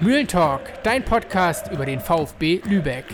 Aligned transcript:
Mühlentalk, 0.00 0.60
dein 0.84 1.04
Podcast 1.04 1.72
über 1.72 1.84
den 1.84 1.98
VfB 1.98 2.60
Lübeck. 2.64 3.04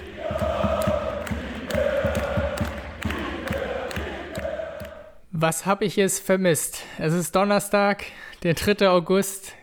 Was 5.33 5.65
habe 5.65 5.87
ich 5.87 5.97
es 5.97 6.19
vermisst? 6.19 6.83
Es 6.99 7.15
ist 7.15 7.35
Donnerstag, 7.35 8.05
der 8.43 8.53
3. 8.53 8.91
August, 8.91 9.55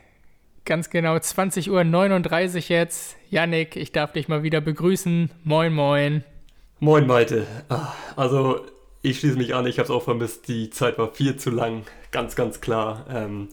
ganz 0.66 0.90
genau 0.90 1.16
20.39 1.16 1.70
Uhr 1.70 2.62
jetzt. 2.70 3.18
Yannick, 3.30 3.76
ich 3.76 3.92
darf 3.92 4.14
dich 4.14 4.28
mal 4.28 4.42
wieder 4.42 4.60
begrüßen. 4.60 5.30
Moin, 5.44 5.74
moin. 5.74 6.24
Moin, 6.80 7.06
Malte. 7.06 7.46
Ah, 7.70 7.94
also, 8.16 8.66
ich 9.04 9.20
schließe 9.20 9.38
mich 9.38 9.54
an, 9.54 9.68
ich 9.68 9.78
habe 9.78 9.86
es 9.86 9.92
auch 9.92 10.04
vermisst. 10.04 10.48
Die 10.48 10.72
Zeit 10.72 10.98
war 10.98 11.12
viel 11.12 11.36
zu 11.36 11.52
lang, 11.52 11.84
ganz, 12.10 12.36
ganz 12.36 12.62
klar. 12.62 13.06
Ähm, 13.12 13.50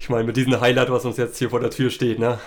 ich 0.00 0.08
meine, 0.08 0.24
mit 0.24 0.38
diesem 0.38 0.58
Highlight, 0.58 0.90
was 0.90 1.04
uns 1.04 1.18
jetzt 1.18 1.36
hier 1.36 1.50
vor 1.50 1.60
der 1.60 1.70
Tür 1.70 1.90
steht, 1.90 2.18
ne, 2.18 2.38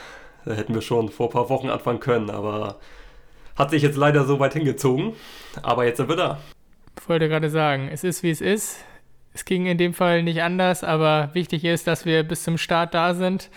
da 0.45 0.53
hätten 0.53 0.73
wir 0.73 0.81
schon 0.81 1.09
vor 1.09 1.27
ein 1.27 1.33
paar 1.33 1.49
Wochen 1.49 1.69
anfangen 1.69 1.99
können, 1.99 2.29
aber 2.29 2.79
hat 3.55 3.69
sich 3.71 3.83
jetzt 3.83 3.97
leider 3.97 4.25
so 4.25 4.39
weit 4.39 4.53
hingezogen. 4.53 5.13
Aber 5.61 5.85
jetzt 5.85 5.97
sind 5.97 6.09
wir 6.09 6.15
da. 6.15 6.39
Ich 6.99 7.09
wollte 7.09 7.29
gerade 7.29 7.49
sagen, 7.49 7.89
es 7.91 8.03
ist 8.03 8.23
wie 8.23 8.31
es 8.31 8.41
ist. 8.41 8.77
Es 9.33 9.45
ging 9.45 9.65
in 9.65 9.77
dem 9.77 9.93
Fall 9.93 10.23
nicht 10.23 10.41
anders, 10.41 10.83
aber 10.83 11.29
wichtig 11.33 11.63
ist, 11.63 11.87
dass 11.87 12.05
wir 12.05 12.23
bis 12.23 12.43
zum 12.43 12.57
Start 12.57 12.93
da 12.93 13.13
sind. 13.13 13.49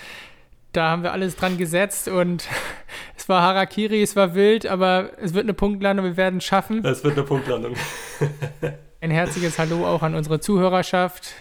Da 0.72 0.90
haben 0.90 1.02
wir 1.02 1.12
alles 1.12 1.36
dran 1.36 1.56
gesetzt 1.56 2.08
und 2.08 2.48
es 3.16 3.28
war 3.28 3.42
Harakiri, 3.42 4.02
es 4.02 4.16
war 4.16 4.34
wild, 4.34 4.66
aber 4.66 5.10
es 5.20 5.34
wird 5.34 5.44
eine 5.44 5.54
Punktlandung, 5.54 6.04
wir 6.04 6.16
werden 6.16 6.38
es 6.38 6.44
schaffen. 6.44 6.84
Es 6.84 7.02
wird 7.04 7.16
eine 7.16 7.24
Punktlandung. 7.24 7.74
Ein 9.00 9.10
herzliches 9.10 9.58
Hallo 9.58 9.86
auch 9.86 10.02
an 10.02 10.14
unsere 10.14 10.40
Zuhörerschaft. 10.40 11.34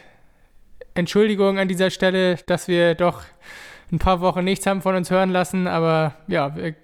Entschuldigung 0.95 1.59
an 1.59 1.69
dieser 1.69 1.91
Stelle, 1.91 2.35
dass 2.45 2.67
wir 2.67 2.93
doch 2.93 3.21
ein 3.93 3.99
paar 3.99 4.19
Wochen 4.21 4.43
nichts 4.43 4.65
haben 4.65 4.81
von 4.81 4.95
uns 4.95 5.11
hören 5.11 5.29
lassen, 5.29 5.67
aber 5.67 6.15
ja, 6.27 6.55
wir 6.55 6.75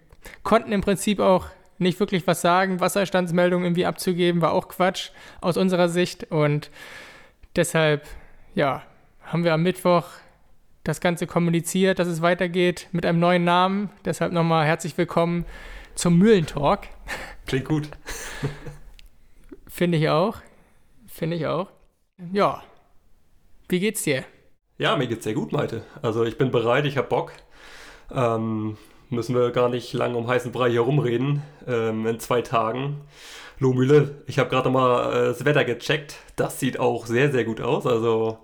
konnten 0.43 0.71
im 0.71 0.81
Prinzip 0.81 1.19
auch 1.19 1.47
nicht 1.79 1.99
wirklich 1.99 2.27
was 2.27 2.41
sagen. 2.41 2.79
Wasserstandsmeldungen 2.79 3.65
irgendwie 3.65 3.85
abzugeben, 3.85 4.41
war 4.41 4.53
auch 4.53 4.67
Quatsch 4.67 5.09
aus 5.41 5.57
unserer 5.57 5.89
Sicht 5.89 6.31
und 6.31 6.69
deshalb, 7.55 8.05
ja, 8.53 8.83
haben 9.23 9.43
wir 9.43 9.53
am 9.53 9.63
Mittwoch 9.63 10.05
das 10.83 11.01
Ganze 11.01 11.27
kommuniziert, 11.27 11.99
dass 11.99 12.07
es 12.07 12.21
weitergeht 12.21 12.87
mit 12.91 13.05
einem 13.05 13.19
neuen 13.19 13.43
Namen. 13.43 13.89
Deshalb 14.05 14.31
nochmal 14.31 14.65
herzlich 14.65 14.97
willkommen 14.97 15.45
zum 15.95 16.17
Mühlentalk. 16.17 16.87
Klingt 17.45 17.65
gut. 17.65 17.89
Finde 19.67 19.97
ich 19.97 20.09
auch. 20.09 20.37
Finde 21.07 21.35
ich 21.35 21.47
auch. 21.47 21.69
Ja, 22.31 22.63
wie 23.67 23.79
geht's 23.79 24.03
dir? 24.03 24.25
Ja, 24.79 24.95
mir 24.95 25.07
geht's 25.07 25.25
sehr 25.25 25.33
gut, 25.33 25.51
Malte. 25.51 25.83
Also 26.01 26.23
ich 26.23 26.37
bin 26.37 26.51
bereit, 26.51 26.85
ich 26.85 26.95
habe 26.95 27.09
Bock. 27.09 27.33
Ähm, 28.15 28.77
müssen 29.09 29.35
wir 29.35 29.51
gar 29.51 29.67
nicht 29.67 29.91
lang 29.91 30.15
um 30.15 30.25
heißen 30.25 30.53
Brei 30.53 30.69
hier 30.69 30.79
rumreden. 30.81 31.43
Ähm, 31.67 32.07
in 32.07 32.17
zwei 32.21 32.41
Tagen. 32.41 33.01
Lohmühle, 33.59 34.23
ich 34.25 34.39
habe 34.39 34.49
gerade 34.49 34.69
mal 34.69 35.11
äh, 35.11 35.25
das 35.27 35.43
Wetter 35.43 35.65
gecheckt. 35.65 36.15
Das 36.37 36.61
sieht 36.61 36.79
auch 36.79 37.07
sehr, 37.07 37.29
sehr 37.29 37.43
gut 37.43 37.59
aus. 37.59 37.85
Also 37.85 38.37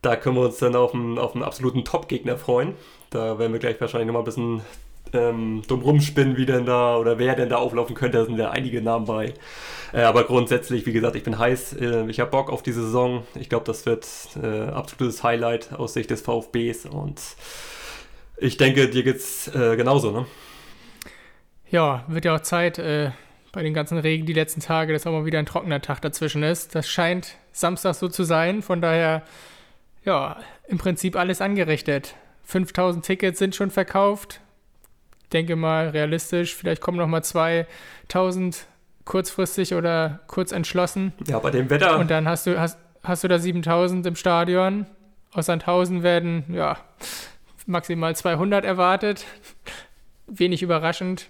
da 0.00 0.14
können 0.14 0.36
wir 0.36 0.42
uns 0.42 0.58
dann 0.58 0.76
auf 0.76 0.94
einen, 0.94 1.18
auf 1.18 1.34
einen 1.34 1.42
absoluten 1.42 1.84
Top-Gegner 1.84 2.38
freuen. 2.38 2.76
Da 3.10 3.40
werden 3.40 3.52
wir 3.52 3.58
gleich 3.58 3.80
wahrscheinlich 3.80 4.06
nochmal 4.06 4.22
ein 4.22 4.26
bisschen 4.26 4.62
ähm, 5.12 5.62
dumm 5.66 5.82
rumspinnen, 5.82 6.36
wie 6.36 6.46
denn 6.46 6.66
da 6.66 6.96
oder 6.96 7.18
wer 7.18 7.34
denn 7.34 7.48
da 7.48 7.56
auflaufen 7.56 7.94
könnte. 7.94 8.18
Da 8.18 8.24
sind 8.24 8.38
ja 8.38 8.50
einige 8.50 8.82
Namen 8.82 9.06
bei. 9.06 9.34
Äh, 9.92 10.02
aber 10.02 10.24
grundsätzlich, 10.24 10.86
wie 10.86 10.92
gesagt, 10.92 11.16
ich 11.16 11.22
bin 11.22 11.38
heiß. 11.38 11.74
Äh, 11.74 12.06
ich 12.08 12.20
habe 12.20 12.30
Bock 12.30 12.50
auf 12.50 12.62
diese 12.62 12.82
Saison. 12.82 13.24
Ich 13.34 13.48
glaube, 13.48 13.64
das 13.64 13.86
wird 13.86 14.06
äh, 14.42 14.70
absolutes 14.70 15.22
Highlight 15.22 15.72
aus 15.72 15.94
Sicht 15.94 16.10
des 16.10 16.20
VfBs 16.20 16.86
und 16.86 17.20
ich 18.36 18.56
denke, 18.56 18.88
dir 18.88 19.02
geht's 19.02 19.48
äh, 19.48 19.76
genauso, 19.76 20.12
ne? 20.12 20.26
Ja, 21.70 22.04
wird 22.08 22.24
ja 22.24 22.36
auch 22.36 22.40
Zeit 22.40 22.78
äh, 22.78 23.10
bei 23.52 23.62
den 23.62 23.74
ganzen 23.74 23.98
Regen 23.98 24.26
die 24.26 24.32
letzten 24.32 24.60
Tage, 24.60 24.92
dass 24.92 25.06
auch 25.06 25.12
mal 25.12 25.24
wieder 25.24 25.38
ein 25.38 25.46
trockener 25.46 25.82
Tag 25.82 26.00
dazwischen 26.00 26.42
ist. 26.42 26.74
Das 26.74 26.88
scheint 26.88 27.36
Samstag 27.52 27.94
so 27.94 28.08
zu 28.08 28.24
sein. 28.24 28.62
Von 28.62 28.80
daher, 28.80 29.22
ja, 30.04 30.36
im 30.66 30.78
Prinzip 30.78 31.16
alles 31.16 31.40
angerichtet. 31.40 32.14
5000 32.44 33.04
Tickets 33.04 33.38
sind 33.38 33.54
schon 33.54 33.70
verkauft 33.70 34.40
denke 35.32 35.56
mal 35.56 35.88
realistisch, 35.88 36.54
vielleicht 36.54 36.80
kommen 36.80 36.98
noch 36.98 37.06
mal 37.06 37.22
2000 37.22 38.66
kurzfristig 39.04 39.74
oder 39.74 40.20
kurz 40.26 40.52
entschlossen. 40.52 41.12
Ja, 41.26 41.38
bei 41.38 41.50
dem 41.50 41.70
Wetter. 41.70 41.98
Und 41.98 42.10
dann 42.10 42.28
hast 42.28 42.46
du, 42.46 42.58
hast, 42.60 42.78
hast 43.02 43.24
du 43.24 43.28
da 43.28 43.38
7000 43.38 44.06
im 44.06 44.16
Stadion. 44.16 44.86
Aus 45.32 45.46
Sandhausen 45.46 46.02
werden, 46.02 46.44
ja, 46.52 46.78
maximal 47.66 48.14
200 48.14 48.64
erwartet. 48.64 49.24
Wenig 50.26 50.62
überraschend. 50.62 51.28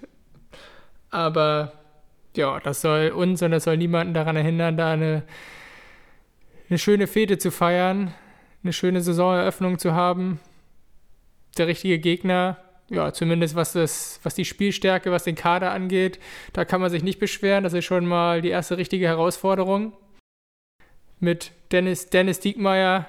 Aber 1.11 1.73
ja, 2.37 2.61
das 2.61 2.81
soll 2.81 3.11
uns 3.11 3.43
und 3.43 3.51
das 3.51 3.65
soll 3.65 3.77
niemanden 3.77 4.15
daran 4.15 4.37
erinnern, 4.37 4.77
da 4.77 4.93
eine, 4.93 5.23
eine 6.69 6.79
schöne 6.79 7.07
Fete 7.07 7.39
zu 7.39 7.51
feiern, 7.51 8.15
eine 8.63 8.73
schöne 8.73 9.01
Saisoneröffnung 9.01 9.79
zu 9.79 9.95
haben. 9.95 10.41
Der 11.57 11.67
richtige 11.67 11.99
Gegner 11.99 12.59
ja, 12.91 13.13
zumindest 13.13 13.55
was, 13.55 13.73
das, 13.73 14.21
was 14.23 14.35
die 14.35 14.45
Spielstärke, 14.45 15.11
was 15.11 15.25
den 15.25 15.35
Kader 15.35 15.73
angeht, 15.73 16.19
da 16.53 16.65
kann 16.65 16.81
man 16.81 16.91
sich 16.91 17.03
nicht 17.03 17.19
beschweren. 17.19 17.65
Das 17.65 17.73
ist 17.75 17.85
schon 17.85 18.07
mal 18.07 18.41
die 18.43 18.49
erste 18.49 18.79
richtige 18.79 19.07
Herausforderung. 19.07 19.93
Mit 21.21 21.53
Dennis, 21.73 22.07
Dennis 22.07 22.41
Diekmeyer. 22.41 23.07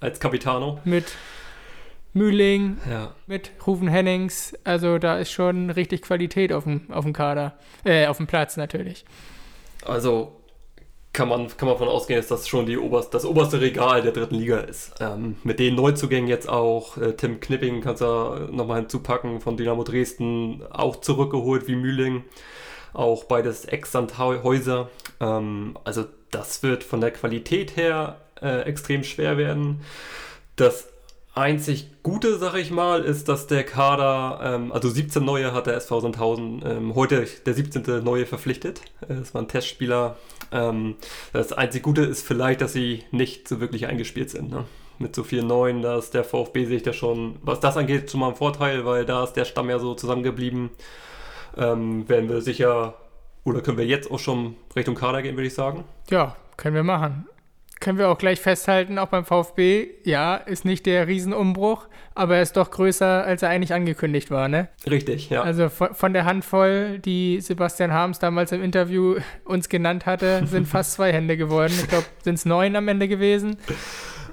Als 0.00 0.20
Capitano. 0.20 0.80
Mit 0.84 1.12
Mühling. 2.14 2.78
Ja. 2.88 3.14
Mit 3.26 3.50
Rufen 3.66 3.88
Hennings. 3.88 4.56
Also 4.64 4.98
da 4.98 5.18
ist 5.18 5.30
schon 5.30 5.70
richtig 5.70 6.02
Qualität 6.02 6.52
auf 6.52 6.64
dem, 6.64 6.90
auf 6.90 7.04
dem 7.04 7.12
Kader. 7.12 7.58
Äh, 7.84 8.06
auf 8.06 8.16
dem 8.16 8.26
Platz 8.26 8.56
natürlich. 8.56 9.04
Also 9.84 10.36
kann 11.18 11.28
man, 11.28 11.48
kann 11.48 11.66
man 11.66 11.74
davon 11.74 11.88
ausgehen, 11.88 12.20
dass 12.20 12.28
das 12.28 12.46
schon 12.46 12.66
die 12.66 12.78
oberst, 12.78 13.12
das 13.12 13.24
oberste 13.24 13.60
Regal 13.60 14.02
der 14.02 14.12
dritten 14.12 14.36
Liga 14.36 14.58
ist. 14.58 14.94
Ähm, 15.00 15.34
mit 15.42 15.58
den 15.58 15.74
Neuzugängen 15.74 16.28
jetzt 16.28 16.48
auch, 16.48 16.96
äh, 16.96 17.14
Tim 17.14 17.40
Knipping 17.40 17.80
kannst 17.80 18.02
du 18.02 18.48
nochmal 18.52 18.82
hinzupacken, 18.82 19.40
von 19.40 19.56
Dynamo 19.56 19.82
Dresden 19.82 20.62
auch 20.70 21.00
zurückgeholt 21.00 21.66
wie 21.66 21.74
Mühling, 21.74 22.22
auch 22.92 23.24
beides 23.24 23.64
Ex-Sandhäuser. 23.64 24.90
Ähm, 25.18 25.76
also 25.82 26.04
das 26.30 26.62
wird 26.62 26.84
von 26.84 27.00
der 27.00 27.10
Qualität 27.10 27.76
her 27.76 28.20
äh, 28.40 28.60
extrem 28.60 29.02
schwer 29.02 29.36
werden. 29.36 29.80
Das 30.54 30.88
einzig 31.38 31.90
Gute, 32.02 32.38
sag 32.38 32.54
ich 32.56 32.70
mal, 32.70 33.02
ist, 33.02 33.28
dass 33.28 33.46
der 33.46 33.64
Kader, 33.64 34.40
ähm, 34.42 34.72
also 34.72 34.88
17 34.88 35.24
neue 35.24 35.52
hat 35.52 35.66
der 35.66 35.74
SV 35.74 36.00
Sandhausen 36.00 36.62
ähm, 36.64 36.94
heute 36.94 37.26
der 37.46 37.54
17. 37.54 38.02
neue 38.02 38.26
verpflichtet. 38.26 38.80
Äh, 39.02 39.16
das 39.16 39.34
waren 39.34 39.48
Testspieler. 39.48 40.16
Ähm, 40.52 40.96
das 41.32 41.52
einzig 41.52 41.82
Gute 41.82 42.02
ist 42.02 42.26
vielleicht, 42.26 42.60
dass 42.60 42.72
sie 42.72 43.04
nicht 43.10 43.48
so 43.48 43.60
wirklich 43.60 43.86
eingespielt 43.86 44.30
sind. 44.30 44.50
Ne? 44.50 44.64
Mit 44.98 45.14
so 45.14 45.22
vielen 45.22 45.46
neuen, 45.46 45.82
da 45.82 45.98
ist 45.98 46.14
der 46.14 46.24
VfB 46.24 46.64
sich 46.64 46.82
da 46.82 46.92
schon, 46.92 47.36
was 47.42 47.60
das 47.60 47.76
angeht, 47.76 48.10
schon 48.10 48.20
mal 48.20 48.30
ein 48.30 48.36
Vorteil, 48.36 48.84
weil 48.84 49.04
da 49.04 49.24
ist 49.24 49.34
der 49.34 49.44
Stamm 49.44 49.70
ja 49.70 49.78
so 49.78 49.94
zusammengeblieben. 49.94 50.70
Ähm, 51.56 52.08
werden 52.08 52.28
wir 52.28 52.40
sicher, 52.40 52.94
oder 53.44 53.60
können 53.60 53.78
wir 53.78 53.86
jetzt 53.86 54.10
auch 54.10 54.18
schon 54.18 54.56
Richtung 54.74 54.94
Kader 54.94 55.22
gehen, 55.22 55.36
würde 55.36 55.46
ich 55.46 55.54
sagen? 55.54 55.84
Ja, 56.10 56.36
können 56.56 56.74
wir 56.74 56.84
machen 56.84 57.26
können 57.88 57.98
wir 57.98 58.10
auch 58.10 58.18
gleich 58.18 58.38
festhalten, 58.38 58.98
auch 58.98 59.06
beim 59.06 59.24
VfB, 59.24 59.88
ja, 60.04 60.36
ist 60.36 60.66
nicht 60.66 60.84
der 60.84 61.06
Riesenumbruch, 61.06 61.86
aber 62.14 62.36
er 62.36 62.42
ist 62.42 62.54
doch 62.58 62.70
größer, 62.70 63.24
als 63.24 63.42
er 63.42 63.48
eigentlich 63.48 63.72
angekündigt 63.72 64.30
war, 64.30 64.46
ne? 64.46 64.68
Richtig, 64.86 65.30
ja. 65.30 65.40
Also 65.40 65.70
von, 65.70 65.94
von 65.94 66.12
der 66.12 66.26
Handvoll, 66.26 66.98
die 66.98 67.40
Sebastian 67.40 67.90
Harms 67.90 68.18
damals 68.18 68.52
im 68.52 68.62
Interview 68.62 69.16
uns 69.46 69.70
genannt 69.70 70.04
hatte, 70.04 70.46
sind 70.46 70.68
fast 70.68 70.92
zwei 70.92 71.14
Hände 71.14 71.38
geworden. 71.38 71.72
Ich 71.80 71.88
glaube, 71.88 72.04
sind 72.22 72.34
es 72.34 72.44
neun 72.44 72.76
am 72.76 72.88
Ende 72.88 73.08
gewesen. 73.08 73.56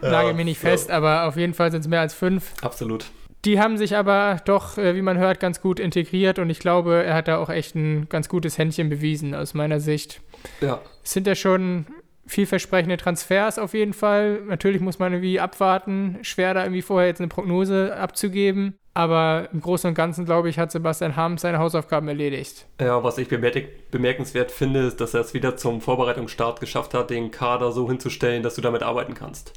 Lage 0.02 0.28
ja, 0.28 0.34
mir 0.34 0.44
nicht 0.44 0.60
fest, 0.60 0.90
ja. 0.90 0.98
aber 0.98 1.26
auf 1.26 1.38
jeden 1.38 1.54
Fall 1.54 1.72
sind 1.72 1.80
es 1.80 1.88
mehr 1.88 2.02
als 2.02 2.14
fünf. 2.14 2.52
Absolut. 2.62 3.06
Die 3.46 3.62
haben 3.62 3.78
sich 3.78 3.96
aber 3.96 4.42
doch, 4.44 4.78
äh, 4.78 4.98
wie 4.98 5.02
man 5.02 5.18
hört, 5.18 5.40
ganz 5.40 5.62
gut 5.62 5.80
integriert 5.80 6.40
und 6.40 6.50
ich 6.50 6.60
glaube, 6.60 7.06
er 7.06 7.14
hat 7.14 7.30
da 7.30 7.38
auch 7.38 7.50
echt 7.50 7.74
ein 7.74 8.10
ganz 8.10 8.28
gutes 8.28 8.58
Händchen 8.58 8.90
bewiesen 8.90 9.34
aus 9.34 9.54
meiner 9.54 9.80
Sicht. 9.80 10.20
Ja. 10.60 10.82
Es 11.06 11.14
sind 11.14 11.26
ja 11.26 11.36
schon 11.36 11.86
vielversprechende 12.28 12.98
Transfers 12.98 13.60
auf 13.60 13.74
jeden 13.74 13.94
Fall. 13.94 14.42
Natürlich 14.48 14.82
muss 14.82 15.00
man 15.00 15.14
irgendwie 15.14 15.40
abwarten. 15.40 16.18
Schwer 16.22 16.54
da 16.54 16.64
irgendwie 16.64 16.82
vorher 16.82 17.08
jetzt 17.08 17.22
eine 17.22 17.28
Prognose 17.28 17.96
abzugeben. 17.96 18.78
Aber 18.94 19.50
im 19.52 19.60
Großen 19.60 19.90
und 19.90 19.94
Ganzen, 19.94 20.24
glaube 20.24 20.48
ich, 20.48 20.58
hat 20.58 20.72
Sebastian 20.72 21.18
Harms 21.18 21.42
seine 21.42 21.60
Hausaufgaben 21.60 22.08
erledigt. 22.08 22.66
Ja, 22.80 23.04
was 23.04 23.18
ich 23.18 23.28
bemerkenswert 23.28 24.52
finde, 24.52 24.82
ist, 24.82 25.02
dass 25.02 25.14
er 25.14 25.20
es 25.20 25.34
wieder 25.34 25.58
zum 25.58 25.82
Vorbereitungsstart 25.82 26.62
geschafft 26.62 26.94
hat, 26.94 27.10
den 27.10 27.30
Kader 27.30 27.74
so 27.74 27.90
hinzustellen, 27.90 28.42
dass 28.42 28.56
du 28.56 28.62
damit 28.62 28.84
arbeiten 28.84 29.14
kannst. 29.14 29.52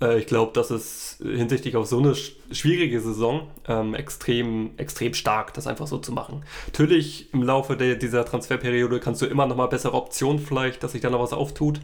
Äh, 0.00 0.18
ich 0.18 0.26
glaube, 0.26 0.52
das 0.54 0.70
ist 0.70 1.18
hinsichtlich 1.22 1.76
auf 1.76 1.86
so 1.86 1.98
eine 1.98 2.14
schwierige 2.14 3.00
Saison 3.00 3.48
ähm, 3.68 3.94
extrem, 3.94 4.72
extrem 4.76 5.14
stark, 5.14 5.54
das 5.54 5.66
einfach 5.66 5.86
so 5.86 5.98
zu 5.98 6.12
machen. 6.12 6.44
Natürlich 6.66 7.32
im 7.32 7.42
Laufe 7.42 7.76
der, 7.76 7.96
dieser 7.96 8.24
Transferperiode 8.24 9.00
kannst 9.00 9.22
du 9.22 9.26
immer 9.26 9.46
noch 9.46 9.56
mal 9.56 9.66
bessere 9.66 9.94
Optionen 9.94 10.38
vielleicht, 10.40 10.82
dass 10.82 10.92
sich 10.92 11.00
da 11.00 11.10
noch 11.10 11.20
was 11.20 11.32
auftut. 11.32 11.80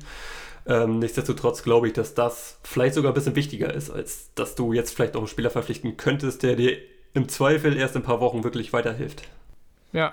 Ähm, 0.69 0.99
nichtsdestotrotz 0.99 1.63
glaube 1.63 1.87
ich, 1.87 1.93
dass 1.93 2.15
das 2.15 2.59
vielleicht 2.65 2.95
sogar 2.95 3.13
ein 3.13 3.15
bisschen 3.15 3.37
wichtiger 3.37 3.73
ist, 3.73 3.91
als 3.91 4.35
dass 4.35 4.57
du 4.57 4.73
jetzt 4.73 4.95
vielleicht 4.95 5.15
auch 5.15 5.21
einen 5.21 5.29
Spieler 5.29 5.51
verpflichten 5.51 5.97
könntest, 5.97 6.43
der 6.43 6.57
dir 6.57 6.77
im 7.15 7.29
Zweifel 7.29 7.77
erst 7.77 7.95
in 7.95 8.03
ein 8.03 8.05
paar 8.05 8.21
Wochen 8.21 8.43
wirklich 8.43 8.73
weiterhilft. 8.73 9.23
Ja. 9.93 10.12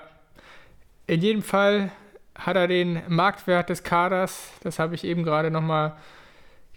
In 1.06 1.20
jedem 1.20 1.42
Fall 1.42 1.90
hat 2.34 2.56
er 2.56 2.68
den 2.68 3.02
Marktwert 3.08 3.68
des 3.68 3.82
Kaders, 3.82 4.48
das 4.62 4.78
habe 4.78 4.94
ich 4.94 5.04
eben 5.04 5.22
gerade 5.22 5.50
nochmal 5.50 5.96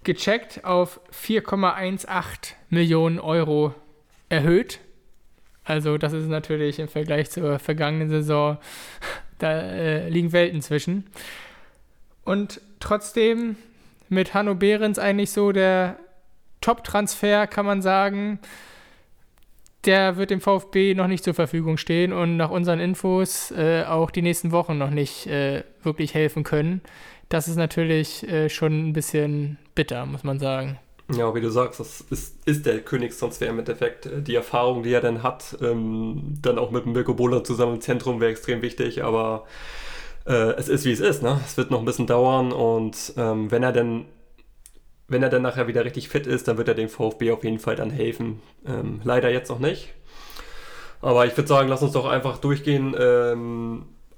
gecheckt, 0.07 0.63
auf 0.63 1.00
4,18 1.12 2.54
Millionen 2.69 3.19
Euro 3.19 3.75
erhöht. 4.30 4.80
Also 5.63 5.98
das 5.98 6.13
ist 6.13 6.27
natürlich 6.27 6.80
im 6.80 6.88
Vergleich 6.88 7.30
zur 7.30 7.59
vergangenen 7.59 8.09
Saison, 8.09 8.57
da 9.38 9.51
äh, 9.51 10.09
liegen 10.09 10.31
Welten 10.31 10.62
zwischen. 10.62 11.06
Und 12.24 12.62
trotzdem 12.80 13.57
mit 14.09 14.33
Hanno 14.33 14.56
Behrens 14.56 14.98
eigentlich 14.98 15.31
so 15.31 15.51
der 15.51 16.00
Top-Transfer, 16.62 17.45
kann 17.45 17.65
man 17.65 17.81
sagen. 17.81 18.39
Der 19.86 20.18
wird 20.18 20.31
dem 20.31 20.42
VfB 20.42 20.95
noch 20.95 21.07
nicht 21.07 21.24
zur 21.24 21.33
Verfügung 21.33 21.77
stehen 21.77 22.12
und 22.13 22.38
nach 22.38 22.50
unseren 22.50 22.80
Infos 22.80 23.51
äh, 23.51 23.83
auch 23.83 24.09
die 24.09 24.21
nächsten 24.21 24.51
Wochen 24.51 24.77
noch 24.77 24.89
nicht 24.89 25.27
äh, 25.27 25.63
wirklich 25.83 26.13
helfen 26.13 26.44
können. 26.44 26.81
Das 27.29 27.47
ist 27.47 27.57
natürlich 27.57 28.27
äh, 28.27 28.50
schon 28.50 28.89
ein 28.89 28.94
bisschen 28.94 29.57
bitter, 29.75 30.06
muss 30.06 30.24
man 30.24 30.39
sagen. 30.39 30.79
Ja, 31.15 31.33
wie 31.33 31.41
du 31.41 31.50
sagst, 31.50 31.79
das 31.79 32.01
ist, 32.09 32.35
ist 32.45 32.65
der 32.65 32.81
Königstransfer 32.81 33.47
im 33.47 33.59
Endeffekt. 33.59 34.09
Die 34.27 34.35
Erfahrung, 34.35 34.83
die 34.83 34.91
er 34.91 35.01
dann 35.01 35.24
hat, 35.24 35.57
ähm, 35.62 36.33
dann 36.41 36.57
auch 36.59 36.71
mit 36.71 36.85
Mirko 36.85 37.13
Bohler 37.13 37.44
zusammen 37.44 37.75
im 37.75 37.81
Zentrum 37.81 38.19
wäre 38.19 38.31
extrem 38.31 38.62
wichtig, 38.62 39.03
aber 39.03 39.45
äh, 40.25 40.53
es 40.57 40.68
ist 40.68 40.83
wie 40.83 40.91
es 40.91 41.00
ist, 41.00 41.24
ne? 41.24 41.39
Es 41.45 41.56
wird 41.56 41.71
noch 41.71 41.79
ein 41.79 41.85
bisschen 41.85 42.07
dauern 42.07 42.51
und 42.51 43.13
ähm, 43.18 43.50
wenn 43.51 43.63
er 43.63 43.71
denn 43.71 44.06
wenn 45.07 45.23
er 45.23 45.30
dann 45.30 45.41
nachher 45.41 45.68
wieder 45.68 45.85
richtig 45.85 46.09
fit 46.09 46.27
ist, 46.27 46.47
dann 46.47 46.57
wird 46.57 46.68
er 46.68 46.73
dem 46.73 46.89
VfB 46.89 47.31
auf 47.31 47.44
jeden 47.44 47.59
Fall 47.59 47.77
dann 47.77 47.89
helfen. 47.89 48.41
Ähm, 48.65 49.00
leider 49.06 49.30
jetzt 49.30 49.50
noch 49.50 49.59
nicht. 49.59 49.94
Aber 51.01 51.25
ich 51.25 51.38
würde 51.38 51.47
sagen, 51.47 51.69
lass 51.69 51.81
uns 51.81 51.94
doch 51.94 52.06
einfach 52.06 52.39
durchgehen. 52.39 52.94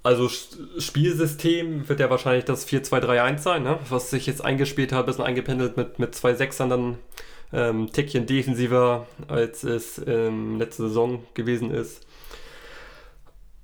Also 0.01 0.29
Spielsystem 0.29 1.89
wird 1.89 1.99
ja 1.99 2.09
wahrscheinlich 2.09 2.45
das 2.45 2.67
4-2-3-1 2.67 3.37
sein, 3.39 3.63
ne? 3.63 3.79
was 3.89 4.09
sich 4.09 4.25
jetzt 4.27 4.43
eingespielt 4.43 4.93
hat, 4.93 5.01
ein 5.01 5.05
bisschen 5.07 5.25
eingependelt 5.25 5.75
mit, 5.75 5.99
mit 5.99 6.15
zwei 6.15 6.33
Sechsern 6.33 6.69
dann 6.69 6.97
ähm, 7.51 7.91
Tickchen 7.91 8.25
defensiver, 8.25 9.07
als 9.27 9.63
es 9.63 10.01
ähm, 10.07 10.57
letzte 10.57 10.83
Saison 10.83 11.23
gewesen 11.33 11.71
ist. 11.71 12.05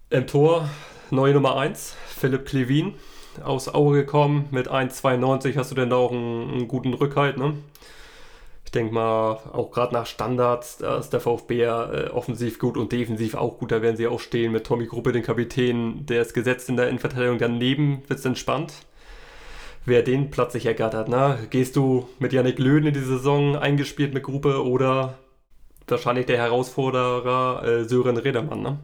Im 0.09 0.27
Tor 0.27 0.69
neue 1.09 1.33
Nummer 1.33 1.57
1, 1.57 1.95
Philipp 2.07 2.45
Klevin 2.45 2.95
aus 3.43 3.73
Aue 3.73 3.95
gekommen. 3.95 4.47
Mit 4.51 4.69
1,92 4.69 5.55
hast 5.55 5.71
du 5.71 5.75
denn 5.75 5.89
da 5.89 5.95
auch 5.95 6.11
einen, 6.11 6.51
einen 6.51 6.67
guten 6.67 6.93
Rückhalt, 6.93 7.38
ne? 7.38 7.53
Denke 8.75 8.94
mal, 8.94 9.39
auch 9.54 9.72
gerade 9.72 9.94
nach 9.94 10.06
Standards, 10.06 10.77
da 10.80 10.98
ist 10.98 11.12
der 11.12 11.22
VfB 11.22 11.60
ja 11.60 11.92
äh, 11.92 12.10
offensiv 12.10 12.60
gut 12.60 12.75
und 12.75 12.92
defensiv 12.92 13.33
auch 13.33 13.57
gut. 13.57 13.72
Da 13.72 13.81
werden 13.81 13.95
sie 13.95 14.06
auch 14.06 14.19
stehen 14.19 14.51
mit 14.51 14.66
Tommy 14.66 14.86
Gruppe, 14.86 15.13
den 15.13 15.24
Kapitän. 15.24 16.06
Der 16.06 16.22
ist 16.22 16.33
gesetzt 16.33 16.68
in 16.68 16.75
der 16.75 16.89
Innenverteidigung. 16.89 17.38
Daneben 17.38 18.04
wird 18.07 18.19
es 18.19 18.25
entspannt. 18.25 18.74
Wer 19.86 20.01
den 20.01 20.30
Platz 20.30 20.54
sich 20.54 20.66
ergattert, 20.66 21.07
ne? 21.07 21.38
Gehst 21.51 21.75
du 21.75 22.10
mit 22.19 22.33
Yannick 22.33 22.60
Löhn 22.60 22.86
in 22.86 22.94
die 22.94 23.00
Saison 23.00 23.56
eingespielt 23.56 24.13
mit 24.13 24.24
Gruppe 24.24 24.63
oder 24.66 25.18
wahrscheinlich 25.88 26.25
der 26.25 26.38
Herausforderer 26.38 27.63
äh, 27.63 27.83
Sören 27.86 28.18
Redermann, 28.18 28.62
ne? 28.62 28.80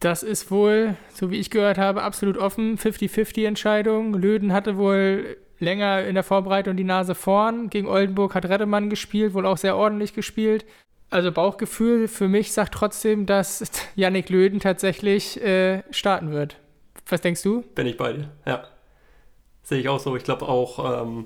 Das 0.00 0.22
ist 0.22 0.52
wohl, 0.52 0.94
so 1.12 1.32
wie 1.32 1.40
ich 1.40 1.50
gehört 1.50 1.76
habe, 1.76 2.04
absolut 2.04 2.38
offen. 2.38 2.78
50-50-Entscheidung. 2.78 4.14
Löden 4.14 4.52
hatte 4.52 4.76
wohl 4.76 5.36
länger 5.58 6.04
in 6.04 6.14
der 6.14 6.24
Vorbereitung 6.24 6.76
die 6.76 6.84
Nase 6.84 7.14
vorn. 7.14 7.70
Gegen 7.70 7.88
Oldenburg 7.88 8.34
hat 8.34 8.46
Redemann 8.46 8.90
gespielt, 8.90 9.34
wohl 9.34 9.46
auch 9.46 9.58
sehr 9.58 9.76
ordentlich 9.76 10.14
gespielt. 10.14 10.64
Also 11.10 11.32
Bauchgefühl 11.32 12.06
für 12.06 12.28
mich 12.28 12.52
sagt 12.52 12.74
trotzdem, 12.74 13.26
dass 13.26 13.64
Yannick 13.96 14.28
Löden 14.28 14.60
tatsächlich 14.60 15.42
äh, 15.42 15.82
starten 15.90 16.32
wird. 16.32 16.56
Was 17.08 17.20
denkst 17.20 17.42
du? 17.42 17.62
Bin 17.74 17.86
ich 17.86 17.96
bei 17.96 18.12
dir, 18.12 18.30
ja. 18.46 18.64
Sehe 19.62 19.80
ich 19.80 19.88
auch 19.88 20.00
so. 20.00 20.16
Ich 20.16 20.24
glaube 20.24 20.48
auch, 20.48 21.02
ähm, 21.02 21.24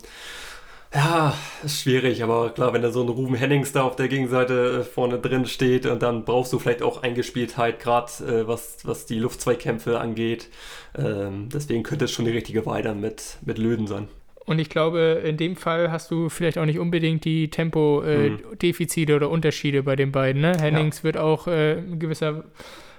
ja, 0.94 1.34
ist 1.64 1.80
schwierig, 1.80 2.22
aber 2.22 2.50
klar, 2.50 2.72
wenn 2.72 2.82
da 2.82 2.90
so 2.90 3.02
ein 3.02 3.08
Ruben 3.08 3.34
Hennings 3.34 3.72
da 3.72 3.82
auf 3.82 3.96
der 3.96 4.08
Gegenseite 4.08 4.80
äh, 4.80 4.84
vorne 4.84 5.18
drin 5.18 5.46
steht 5.46 5.86
und 5.86 6.02
dann 6.02 6.24
brauchst 6.24 6.52
du 6.52 6.58
vielleicht 6.58 6.82
auch 6.82 7.02
Eingespieltheit, 7.02 7.80
gerade 7.80 8.12
äh, 8.24 8.46
was, 8.46 8.78
was 8.84 9.06
die 9.06 9.18
Luftzweikämpfe 9.18 9.98
angeht. 9.98 10.50
Ähm, 10.96 11.48
deswegen 11.52 11.82
könnte 11.82 12.04
es 12.04 12.12
schon 12.12 12.26
die 12.26 12.32
richtige 12.32 12.66
Weiter 12.66 12.94
mit, 12.94 13.38
mit 13.42 13.58
Löden 13.58 13.86
sein. 13.86 14.08
Und 14.44 14.58
ich 14.58 14.68
glaube, 14.68 15.22
in 15.24 15.36
dem 15.36 15.56
Fall 15.56 15.92
hast 15.92 16.10
du 16.10 16.28
vielleicht 16.28 16.58
auch 16.58 16.64
nicht 16.64 16.78
unbedingt 16.78 17.24
die 17.24 17.48
Tempo-Defizite 17.48 19.12
äh, 19.12 19.14
mhm. 19.14 19.16
oder 19.16 19.30
Unterschiede 19.30 19.82
bei 19.82 19.96
den 19.96 20.10
beiden. 20.12 20.42
Ne? 20.42 20.56
Hennings 20.60 20.98
ja. 20.98 21.04
wird 21.04 21.16
auch 21.16 21.46
äh, 21.46 21.78
in 21.78 21.98
gewisser 21.98 22.44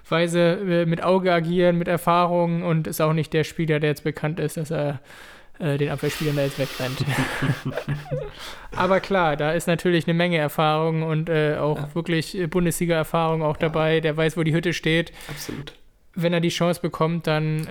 Weise 0.07 0.39
äh, 0.39 0.85
mit 0.85 1.03
Auge 1.03 1.33
agieren, 1.33 1.77
mit 1.77 1.87
Erfahrung 1.87 2.63
und 2.63 2.87
ist 2.87 3.01
auch 3.01 3.13
nicht 3.13 3.33
der 3.33 3.43
Spieler, 3.43 3.79
der 3.79 3.89
jetzt 3.89 4.03
bekannt 4.03 4.39
ist, 4.39 4.57
dass 4.57 4.71
er 4.71 5.01
äh, 5.59 5.77
den 5.77 5.89
Abwehrspielern 5.89 6.35
da 6.35 6.43
jetzt 6.43 6.59
wegrennt. 6.59 7.03
Aber 8.75 8.99
klar, 8.99 9.35
da 9.35 9.51
ist 9.51 9.67
natürlich 9.67 10.07
eine 10.07 10.13
Menge 10.13 10.37
Erfahrung 10.37 11.03
und 11.03 11.29
äh, 11.29 11.57
auch 11.57 11.77
ja. 11.77 11.95
wirklich 11.95 12.37
äh, 12.37 12.47
Bundesliga-Erfahrung 12.47 13.43
auch 13.43 13.57
ja. 13.57 13.67
dabei. 13.67 13.99
Der 13.99 14.15
weiß, 14.15 14.37
wo 14.37 14.43
die 14.43 14.53
Hütte 14.53 14.73
steht. 14.73 15.11
Absolut. 15.27 15.73
Wenn 16.15 16.31
er 16.31 16.41
die 16.41 16.49
Chance 16.49 16.79
bekommt, 16.81 17.27
dann 17.27 17.67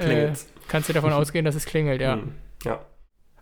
kannst 0.69 0.89
du 0.89 0.93
davon 0.93 1.13
ausgehen, 1.13 1.45
dass 1.45 1.55
es 1.55 1.65
klingelt, 1.65 2.01
ja. 2.01 2.17
Mhm. 2.17 2.35
Ja. 2.65 2.81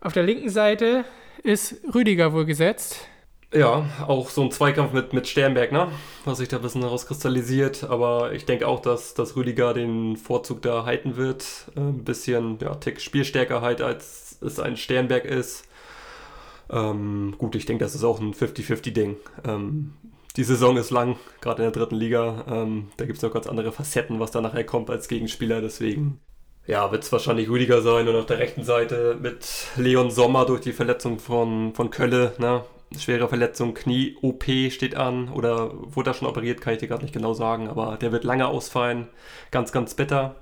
Auf 0.01 0.13
der 0.13 0.23
linken 0.23 0.49
Seite 0.49 1.05
ist 1.43 1.75
Rüdiger 1.93 2.33
wohl 2.33 2.45
gesetzt. 2.45 3.07
Ja, 3.53 3.85
auch 4.07 4.29
so 4.29 4.41
ein 4.41 4.49
Zweikampf 4.49 4.93
mit, 4.93 5.13
mit 5.13 5.27
Sternberg, 5.27 5.71
ne? 5.71 5.89
Was 6.25 6.39
sich 6.39 6.47
da 6.47 6.55
ein 6.57 6.63
bisschen 6.63 6.81
herauskristallisiert. 6.81 7.83
Aber 7.83 8.33
ich 8.33 8.45
denke 8.45 8.67
auch, 8.67 8.79
dass, 8.79 9.13
dass 9.13 9.35
Rüdiger 9.35 9.75
den 9.75 10.17
Vorzug 10.17 10.63
da 10.63 10.85
halten 10.85 11.17
wird. 11.17 11.45
Äh, 11.75 11.81
ein 11.81 12.03
bisschen, 12.03 12.57
ja, 12.61 12.73
Tick 12.75 12.99
Spielstärker 12.99 13.61
halt, 13.61 13.81
als 13.81 14.37
es 14.41 14.59
ein 14.59 14.75
Sternberg 14.75 15.25
ist. 15.25 15.65
Ähm, 16.71 17.35
gut, 17.37 17.53
ich 17.55 17.67
denke, 17.67 17.83
das 17.83 17.93
ist 17.93 18.03
auch 18.03 18.19
ein 18.19 18.33
50-50-Ding. 18.33 19.17
Ähm, 19.45 19.93
die 20.35 20.43
Saison 20.43 20.77
ist 20.77 20.89
lang, 20.89 21.17
gerade 21.41 21.63
in 21.63 21.71
der 21.71 21.79
dritten 21.79 21.95
Liga. 21.95 22.45
Ähm, 22.49 22.87
da 22.97 23.05
gibt 23.05 23.17
es 23.17 23.23
noch 23.23 23.33
ganz 23.33 23.45
andere 23.45 23.71
Facetten, 23.71 24.19
was 24.19 24.31
da 24.31 24.41
nachher 24.41 24.63
kommt 24.63 24.89
als 24.89 25.09
Gegenspieler. 25.09 25.61
Deswegen, 25.61 26.21
ja, 26.67 26.91
wird 26.91 27.03
es 27.03 27.11
wahrscheinlich 27.11 27.49
Rüdiger 27.49 27.81
sein. 27.81 28.07
Und 28.07 28.15
auf 28.15 28.25
der 28.25 28.39
rechten 28.39 28.63
Seite 28.63 29.17
mit 29.19 29.45
Leon 29.77 30.11
Sommer 30.11 30.45
durch 30.45 30.61
die 30.61 30.73
Verletzung 30.73 31.19
von, 31.19 31.73
von 31.73 31.89
Kölle, 31.89 32.33
ne? 32.37 32.63
schwere 32.97 33.27
Verletzung, 33.27 33.73
Knie-OP 33.73 34.43
steht 34.69 34.95
an 34.95 35.29
oder 35.29 35.71
wurde 35.73 36.11
er 36.11 36.13
schon 36.13 36.27
operiert, 36.27 36.61
kann 36.61 36.73
ich 36.73 36.79
dir 36.79 36.87
gerade 36.87 37.03
nicht 37.03 37.13
genau 37.13 37.33
sagen, 37.33 37.69
aber 37.69 37.97
der 37.97 38.11
wird 38.11 38.23
lange 38.23 38.47
ausfallen. 38.47 39.07
Ganz, 39.49 39.71
ganz 39.71 39.93
bitter. 39.93 40.35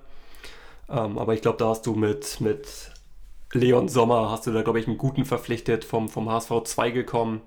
Ähm, 0.89 1.17
aber 1.17 1.33
ich 1.33 1.41
glaube, 1.41 1.57
da 1.57 1.69
hast 1.69 1.85
du 1.85 1.93
mit, 1.93 2.41
mit 2.41 2.91
Leon 3.53 3.87
Sommer, 3.87 4.31
hast 4.31 4.47
du 4.47 4.51
da, 4.51 4.61
glaube 4.63 4.79
ich, 4.79 4.87
einen 4.87 4.97
guten 4.97 5.25
verpflichtet, 5.25 5.85
vom, 5.85 6.09
vom 6.09 6.29
HSV 6.29 6.51
2 6.63 6.91
gekommen. 6.91 7.41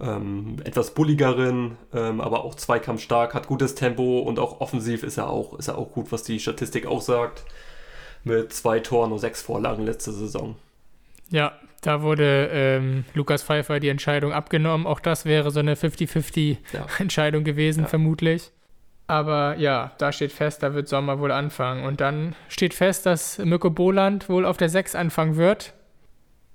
Ähm, 0.00 0.56
etwas 0.64 0.92
bulligeren, 0.94 1.76
ähm, 1.92 2.22
aber 2.22 2.44
auch 2.44 2.54
zweikampfstark, 2.54 3.34
hat 3.34 3.46
gutes 3.46 3.74
Tempo 3.74 4.20
und 4.20 4.38
auch 4.38 4.62
offensiv 4.62 5.02
ist 5.02 5.18
er 5.18 5.28
auch, 5.28 5.58
ist 5.58 5.68
er 5.68 5.76
auch 5.76 5.92
gut, 5.92 6.10
was 6.10 6.22
die 6.22 6.40
Statistik 6.40 6.86
aussagt. 6.86 7.44
Mit 8.24 8.52
zwei 8.52 8.80
Toren 8.80 9.12
und 9.12 9.18
sechs 9.18 9.42
Vorlagen 9.42 9.84
letzte 9.84 10.12
Saison. 10.12 10.56
Ja, 11.30 11.52
da 11.80 12.02
wurde 12.02 12.50
ähm, 12.52 13.04
Lukas 13.14 13.42
Pfeiffer 13.42 13.80
die 13.80 13.88
Entscheidung 13.88 14.32
abgenommen. 14.32 14.86
Auch 14.86 15.00
das 15.00 15.24
wäre 15.24 15.50
so 15.50 15.60
eine 15.60 15.74
50-50-Entscheidung 15.74 17.42
ja. 17.42 17.44
gewesen, 17.52 17.84
ja. 17.84 17.88
vermutlich. 17.88 18.50
Aber 19.06 19.56
ja, 19.56 19.92
da 19.98 20.12
steht 20.12 20.30
fest, 20.30 20.62
da 20.62 20.74
wird 20.74 20.88
Sommer 20.88 21.18
wohl 21.18 21.32
anfangen. 21.32 21.84
Und 21.84 22.00
dann 22.00 22.36
steht 22.48 22.74
fest, 22.74 23.06
dass 23.06 23.38
Mirko 23.38 23.70
Boland 23.70 24.28
wohl 24.28 24.44
auf 24.44 24.56
der 24.56 24.68
6 24.68 24.94
anfangen 24.94 25.36
wird. 25.36 25.72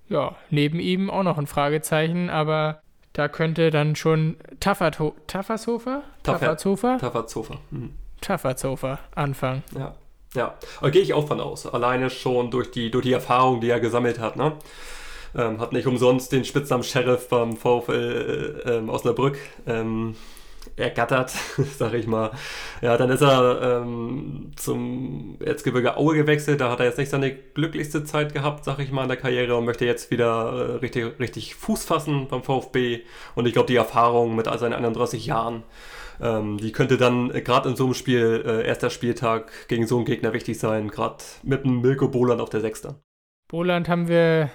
Ja, 0.08 0.36
neben 0.52 0.80
ihm 0.80 1.10
auch 1.10 1.24
noch 1.24 1.38
ein 1.38 1.48
Fragezeichen, 1.48 2.30
aber 2.30 2.82
da 3.14 3.28
könnte 3.28 3.72
dann 3.72 3.96
schon 3.96 4.38
Tafferto 4.60 5.16
Taffershofer? 5.28 6.04
Taffershofer? 6.24 6.98
Taffershofer. 7.00 7.58
Mhm. 7.72 7.94
Taffershofer 8.22 9.00
anfangen. 9.16 9.64
Ja. 9.78 9.96
Ja, 10.36 10.56
da 10.82 10.90
gehe 10.90 11.02
ich 11.02 11.14
auch 11.14 11.28
von 11.28 11.40
aus. 11.40 11.66
Alleine 11.66 12.10
schon 12.10 12.52
durch 12.52 12.72
die, 12.72 12.92
durch 12.92 13.06
die 13.06 13.14
Erfahrung, 13.14 13.62
die 13.62 13.70
er 13.70 13.80
gesammelt 13.80 14.20
hat. 14.20 14.36
Ne? 14.36 14.54
Ähm, 15.36 15.60
hat 15.60 15.74
nicht 15.74 15.88
umsonst 15.88 16.32
den 16.32 16.46
Spitznamen 16.46 16.84
Sheriff 16.84 17.28
beim 17.30 17.58
VfL 17.58 18.62
äh, 18.66 18.78
ähm, 18.78 18.90
Osnabrück 18.90 19.38
ähm, 19.68 20.16
ergattert, 20.78 21.34
sag 21.78 21.94
ich 21.94 22.08
mal. 22.08 22.32
Ja, 22.82 22.98
dann 22.98 23.10
ist 23.10 23.22
er 23.22 23.82
ähm, 23.82 24.52
zum 24.56 25.38
Erzgebirge 25.44 25.98
Aue 25.98 26.16
gewechselt. 26.16 26.62
Da 26.62 26.72
hat 26.72 26.80
er 26.80 26.88
jetzt 26.88 26.98
nicht 26.98 27.10
seine 27.10 27.34
glücklichste 27.34 28.04
Zeit 28.04 28.34
gehabt, 28.34 28.66
sag 28.66 28.80
ich 28.80 28.92
mal, 28.92 29.04
in 29.04 29.10
der 29.10 29.18
Karriere 29.18 29.56
und 29.56 29.66
möchte 29.66 29.86
jetzt 29.86 30.12
wieder 30.12 30.52
äh, 30.52 30.76
richtig, 30.78 31.20
richtig 31.20 31.56
Fuß 31.56 31.86
fassen 31.86 32.28
beim 32.30 32.44
VfB. 32.44 33.02
Und 33.36 33.46
ich 33.46 33.54
glaube, 33.54 33.68
die 33.68 33.76
Erfahrung 33.76 34.36
mit 34.36 34.48
all 34.48 34.60
seinen 34.60 34.74
31 34.74 35.26
Jahren 35.26 35.64
ähm, 36.22 36.58
die 36.58 36.72
könnte 36.72 36.98
dann 36.98 37.34
äh, 37.34 37.42
gerade 37.42 37.70
in 37.70 37.76
so 37.76 37.86
einem 37.86 37.94
Spiel, 37.94 38.44
äh, 38.46 38.66
erster 38.66 38.90
Spieltag, 38.90 39.52
gegen 39.68 39.88
so 39.88 39.98
einen 39.98 40.06
Gegner 40.06 40.34
wichtig 40.34 40.60
sein, 40.60 40.90
gerade 40.90 41.24
mit 41.44 41.64
einem 41.64 41.82
Milko 41.82 42.08
Boland 42.08 42.42
auf 42.42 42.50
der 42.50 42.62
Sechster. 42.62 42.96
Boland 43.48 43.90
haben 43.90 44.08
wir, 44.08 44.50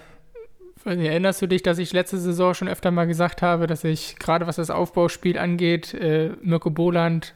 erinnerst 0.84 1.42
du 1.42 1.46
dich, 1.46 1.62
dass 1.62 1.78
ich 1.78 1.92
letzte 1.92 2.18
Saison 2.18 2.54
schon 2.54 2.68
öfter 2.68 2.90
mal 2.90 3.06
gesagt 3.06 3.42
habe, 3.42 3.66
dass 3.66 3.84
ich 3.84 4.16
gerade 4.18 4.46
was 4.46 4.56
das 4.56 4.70
Aufbauspiel 4.70 5.38
angeht, 5.38 5.94
äh, 5.94 6.30
Mirko 6.42 6.70
Boland 6.70 7.34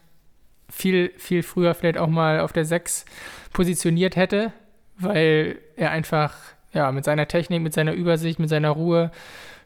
viel, 0.71 1.13
viel 1.17 1.43
früher 1.43 1.75
vielleicht 1.75 1.99
auch 1.99 2.09
mal 2.09 2.41
auf 2.41 2.53
der 2.53 2.65
6 2.65 3.05
positioniert 3.53 4.17
hätte, 4.17 4.53
weil 4.99 5.59
er 5.77 5.91
einfach 5.91 6.35
ja, 6.73 6.91
mit 6.91 7.05
seiner 7.05 7.29
Technik, 7.29 7.63
mit 7.63 7.73
seiner 7.73 7.93
Übersicht, 7.93 8.39
mit 8.39 8.49
seiner 8.49 8.71
Ruhe 8.71 9.11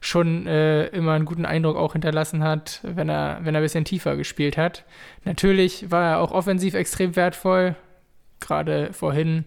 schon 0.00 0.46
äh, 0.46 0.86
immer 0.88 1.12
einen 1.12 1.24
guten 1.24 1.44
Eindruck 1.44 1.76
auch 1.76 1.92
hinterlassen 1.92 2.42
hat, 2.44 2.80
wenn 2.82 3.08
er, 3.08 3.40
wenn 3.42 3.54
er 3.54 3.60
ein 3.60 3.64
bisschen 3.64 3.84
tiefer 3.84 4.16
gespielt 4.16 4.56
hat. 4.56 4.84
Natürlich 5.24 5.90
war 5.90 6.12
er 6.12 6.20
auch 6.20 6.30
offensiv 6.30 6.74
extrem 6.74 7.16
wertvoll, 7.16 7.74
gerade 8.40 8.92
vorhin 8.92 9.44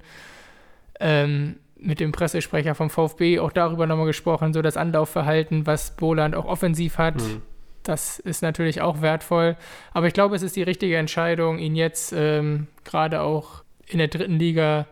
ähm, 0.99 1.55
mit 1.77 1.99
dem 1.99 2.11
Pressesprecher 2.11 2.75
vom 2.75 2.89
VfB 2.89 3.39
auch 3.39 3.51
darüber 3.51 3.87
nochmal 3.87 4.05
gesprochen, 4.05 4.53
so 4.53 4.61
das 4.61 4.77
Anlaufverhalten, 4.77 5.65
was 5.65 5.95
Boland 5.95 6.35
auch 6.35 6.45
offensiv 6.45 6.97
hat. 6.97 7.15
Mhm. 7.15 7.41
Das 7.83 8.19
ist 8.19 8.43
natürlich 8.43 8.81
auch 8.81 9.01
wertvoll. 9.01 9.57
Aber 9.91 10.05
ich 10.05 10.13
glaube, 10.13 10.35
es 10.35 10.43
ist 10.43 10.55
die 10.55 10.63
richtige 10.63 10.97
Entscheidung, 10.97 11.57
ihn 11.57 11.75
jetzt 11.75 12.13
ähm, 12.15 12.67
gerade 12.83 13.21
auch 13.21 13.63
in 13.87 13.97
der 13.97 14.07
dritten 14.07 14.37
Liga 14.37 14.85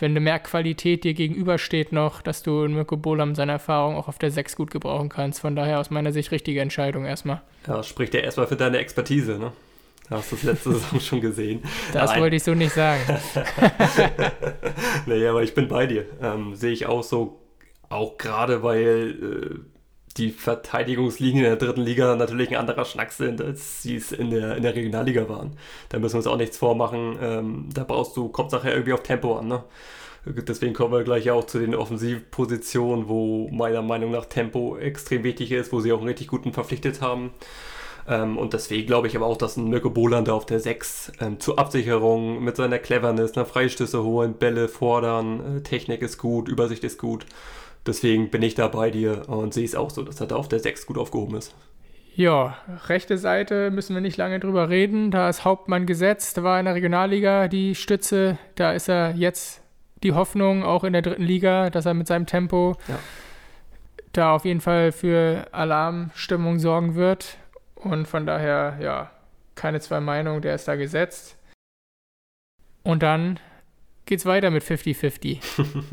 wenn 0.00 0.14
mehr 0.14 0.38
Qualität 0.38 1.04
dir 1.04 1.14
gegenübersteht 1.14 1.92
noch, 1.92 2.22
dass 2.22 2.42
du 2.42 2.68
Mirko 2.68 2.96
Bolam 2.96 3.34
seine 3.34 3.52
Erfahrung 3.52 3.96
auch 3.96 4.08
auf 4.08 4.18
der 4.18 4.30
6 4.30 4.56
gut 4.56 4.70
gebrauchen 4.70 5.08
kannst. 5.08 5.40
Von 5.40 5.56
daher 5.56 5.80
aus 5.80 5.90
meiner 5.90 6.12
Sicht 6.12 6.30
richtige 6.30 6.60
Entscheidung 6.60 7.04
erstmal. 7.04 7.42
Ja, 7.66 7.82
spricht 7.82 8.14
ja 8.14 8.20
erstmal 8.20 8.46
für 8.46 8.56
deine 8.56 8.78
Expertise, 8.78 9.38
ne? 9.38 9.52
Hast 10.10 10.32
du 10.32 10.36
das 10.36 10.44
letzte 10.44 10.72
Saison 10.72 11.00
schon 11.00 11.20
gesehen? 11.20 11.62
Das 11.92 12.10
Nein. 12.10 12.20
wollte 12.20 12.36
ich 12.36 12.42
so 12.42 12.54
nicht 12.54 12.72
sagen. 12.72 13.00
nee, 15.06 15.26
aber 15.26 15.42
ich 15.42 15.54
bin 15.54 15.68
bei 15.68 15.86
dir. 15.86 16.06
Ähm, 16.20 16.54
Sehe 16.54 16.72
ich 16.72 16.86
auch 16.86 17.02
so, 17.02 17.40
auch 17.88 18.18
gerade 18.18 18.62
weil 18.62 19.10
äh, 19.10 19.79
die 20.16 20.30
Verteidigungslinien 20.30 21.44
in 21.44 21.50
der 21.50 21.56
dritten 21.56 21.82
Liga 21.82 22.16
natürlich 22.16 22.50
ein 22.50 22.56
anderer 22.56 22.84
Schnack 22.84 23.12
sind, 23.12 23.40
als 23.40 23.82
sie 23.82 23.96
es 23.96 24.12
in 24.12 24.30
der, 24.30 24.56
in 24.56 24.62
der 24.62 24.74
Regionalliga 24.74 25.28
waren. 25.28 25.52
Da 25.88 25.98
müssen 25.98 26.14
wir 26.14 26.18
uns 26.18 26.26
auch 26.26 26.36
nichts 26.36 26.58
vormachen. 26.58 27.16
Ähm, 27.20 27.68
da 27.72 27.84
brauchst 27.84 28.16
du, 28.16 28.28
kommt 28.28 28.52
nachher 28.52 28.72
irgendwie 28.72 28.92
auf 28.92 29.02
Tempo 29.02 29.38
an. 29.38 29.48
Ne? 29.48 29.62
Deswegen 30.24 30.74
kommen 30.74 30.92
wir 30.92 31.04
gleich 31.04 31.30
auch 31.30 31.44
zu 31.44 31.58
den 31.58 31.74
Offensivpositionen, 31.74 33.08
wo 33.08 33.48
meiner 33.50 33.82
Meinung 33.82 34.10
nach 34.10 34.26
Tempo 34.26 34.76
extrem 34.76 35.22
wichtig 35.22 35.52
ist, 35.52 35.72
wo 35.72 35.80
sie 35.80 35.92
auch 35.92 35.98
einen 35.98 36.08
richtig 36.08 36.26
guten 36.26 36.52
verpflichtet 36.52 37.00
haben. 37.00 37.30
Ähm, 38.08 38.36
und 38.36 38.52
deswegen 38.52 38.86
glaube 38.86 39.06
ich 39.06 39.16
aber 39.16 39.26
auch, 39.26 39.38
dass 39.38 39.56
ein 39.56 39.68
Mirko 39.68 39.90
Bolander 39.90 40.34
auf 40.34 40.44
der 40.44 40.58
6 40.58 41.12
ähm, 41.20 41.38
zur 41.38 41.58
Absicherung 41.58 42.42
mit 42.42 42.56
seiner 42.56 42.78
Cleverness, 42.78 43.36
nach 43.36 43.46
Freistöße 43.46 44.02
holen, 44.02 44.34
Bälle 44.34 44.68
fordern, 44.68 45.58
äh, 45.58 45.60
Technik 45.62 46.02
ist 46.02 46.18
gut, 46.18 46.48
Übersicht 46.48 46.82
ist 46.82 46.98
gut 46.98 47.24
Deswegen 47.86 48.30
bin 48.30 48.42
ich 48.42 48.54
da 48.54 48.68
bei 48.68 48.90
dir 48.90 49.28
und 49.28 49.54
sehe 49.54 49.64
es 49.64 49.74
auch 49.74 49.90
so, 49.90 50.02
dass 50.02 50.20
er 50.20 50.26
da 50.26 50.36
auf 50.36 50.48
der 50.48 50.60
6 50.60 50.86
gut 50.86 50.98
aufgehoben 50.98 51.36
ist. 51.36 51.54
Ja, 52.14 52.58
rechte 52.88 53.16
Seite 53.16 53.70
müssen 53.70 53.94
wir 53.94 54.02
nicht 54.02 54.16
lange 54.16 54.40
drüber 54.40 54.68
reden. 54.68 55.10
Da 55.10 55.28
ist 55.28 55.44
Hauptmann 55.44 55.86
gesetzt, 55.86 56.42
war 56.42 56.58
in 56.58 56.66
der 56.66 56.74
Regionalliga 56.74 57.48
die 57.48 57.74
Stütze. 57.74 58.36
Da 58.56 58.72
ist 58.72 58.88
er 58.88 59.14
jetzt 59.14 59.62
die 60.02 60.12
Hoffnung, 60.12 60.62
auch 60.62 60.84
in 60.84 60.92
der 60.92 61.02
dritten 61.02 61.22
Liga, 61.22 61.70
dass 61.70 61.86
er 61.86 61.94
mit 61.94 62.06
seinem 62.06 62.26
Tempo 62.26 62.76
ja. 62.88 62.98
da 64.12 64.34
auf 64.34 64.44
jeden 64.44 64.60
Fall 64.60 64.92
für 64.92 65.46
Alarmstimmung 65.52 66.58
sorgen 66.58 66.94
wird. 66.94 67.38
Und 67.74 68.06
von 68.06 68.26
daher, 68.26 68.78
ja, 68.82 69.10
keine 69.54 69.80
zwei 69.80 70.00
Meinungen, 70.00 70.42
der 70.42 70.56
ist 70.56 70.68
da 70.68 70.76
gesetzt. 70.76 71.36
Und 72.82 73.02
dann 73.02 73.38
geht's 74.10 74.26
weiter 74.26 74.50
mit 74.50 74.62
50-50. 74.64 75.38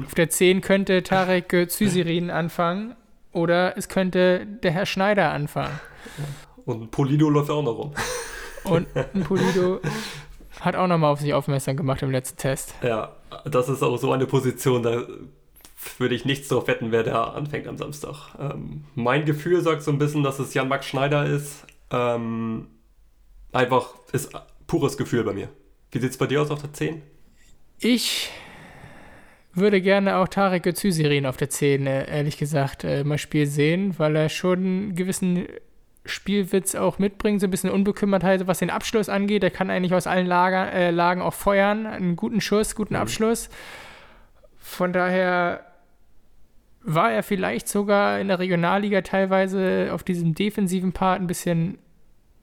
Auf 0.06 0.16
der 0.16 0.30
10 0.30 0.62
könnte 0.62 1.04
Tarek 1.04 1.70
Zysirin 1.70 2.30
anfangen 2.32 2.96
oder 3.32 3.78
es 3.78 3.88
könnte 3.88 4.46
der 4.64 4.72
Herr 4.72 4.88
Schneider 4.88 5.32
anfangen. 5.32 5.80
Und 6.66 6.90
Polido 6.92 7.30
läuft 7.30 7.52
auch 7.52 7.64
noch 7.64 7.78
rum. 7.78 7.94
Und 8.64 8.88
ein 9.14 9.24
Polido 9.24 9.80
hat 10.60 10.76
auch 10.76 10.88
nochmal 10.88 11.12
auf 11.12 11.22
sich 11.22 11.34
aufmerksam 11.34 11.78
gemacht 11.78 12.02
im 12.02 12.10
letzten 12.10 12.38
Test. 12.38 12.74
Ja, 12.82 13.16
das 13.46 13.70
ist 13.70 13.84
auch 13.84 13.98
so 13.98 14.12
eine 14.12 14.26
Position, 14.26 14.82
da 14.82 15.06
würde 16.00 16.16
ich 16.16 16.26
nichts 16.26 16.48
drauf 16.48 16.68
wetten, 16.68 16.92
wer 16.92 17.04
da 17.04 17.26
anfängt 17.26 17.68
am 17.68 17.78
Samstag. 17.78 18.34
Ähm, 18.40 18.86
mein 18.96 19.26
Gefühl 19.26 19.62
sagt 19.62 19.84
so 19.84 19.92
ein 19.92 20.00
bisschen, 20.00 20.24
dass 20.24 20.40
es 20.40 20.56
Jan-Max 20.56 20.88
Schneider 20.88 21.28
ist. 21.28 21.68
Ähm, 21.92 22.68
einfach 23.52 23.94
ist 24.12 24.32
pures 24.66 24.98
Gefühl 24.98 25.24
bei 25.24 25.34
mir. 25.34 25.50
Wie 25.92 26.00
sieht 26.00 26.10
es 26.10 26.18
bei 26.18 26.26
dir 26.26 26.42
aus 26.42 26.50
auf 26.50 26.62
der 26.62 26.74
10? 26.74 27.04
Ich 27.80 28.32
würde 29.54 29.82
gerne 29.82 30.18
auch 30.18 30.28
Tarek 30.28 30.66
Özüzirin 30.66 31.26
auf 31.26 31.38
der 31.38 31.50
10, 31.50 31.86
ehrlich 31.86 32.38
gesagt, 32.38 32.84
äh, 32.84 33.04
mal 33.04 33.18
Spiel 33.18 33.46
sehen, 33.46 33.98
weil 33.98 34.16
er 34.16 34.30
schon 34.30 34.60
einen 34.60 34.96
gewissen 34.96 35.48
Spielwitz 36.06 36.76
auch 36.76 37.00
mitbringt, 37.00 37.42
so 37.42 37.48
ein 37.48 37.52
bisschen 37.52 37.70
Unbekümmertheit, 37.70 38.48
was 38.48 38.60
den 38.60 38.70
Abschluss 38.70 39.10
angeht. 39.10 39.44
Er 39.44 39.52
kann 39.52 39.70
eigentlich 39.70 39.94
aus 39.94 40.08
allen 40.08 40.28
Lager, 40.28 40.72
äh, 40.72 40.92
Lagen 40.92 41.22
auch 41.22 41.34
feuern, 41.34 41.86
einen 41.86 42.16
guten 42.16 42.42
Schuss, 42.42 42.76
guten 42.76 42.94
mhm. 42.94 43.02
Abschluss. 43.02 43.50
Von 44.58 44.94
daher 44.94 45.66
war 46.82 47.12
er 47.12 47.24
vielleicht 47.24 47.68
sogar 47.68 48.20
in 48.20 48.30
der 48.30 48.40
Regionalliga 48.40 49.02
teilweise 49.02 49.90
auf 49.92 50.04
diesem 50.04 50.34
defensiven 50.34 50.94
Part 50.94 51.20
ein 51.20 51.28
bisschen 51.28 51.78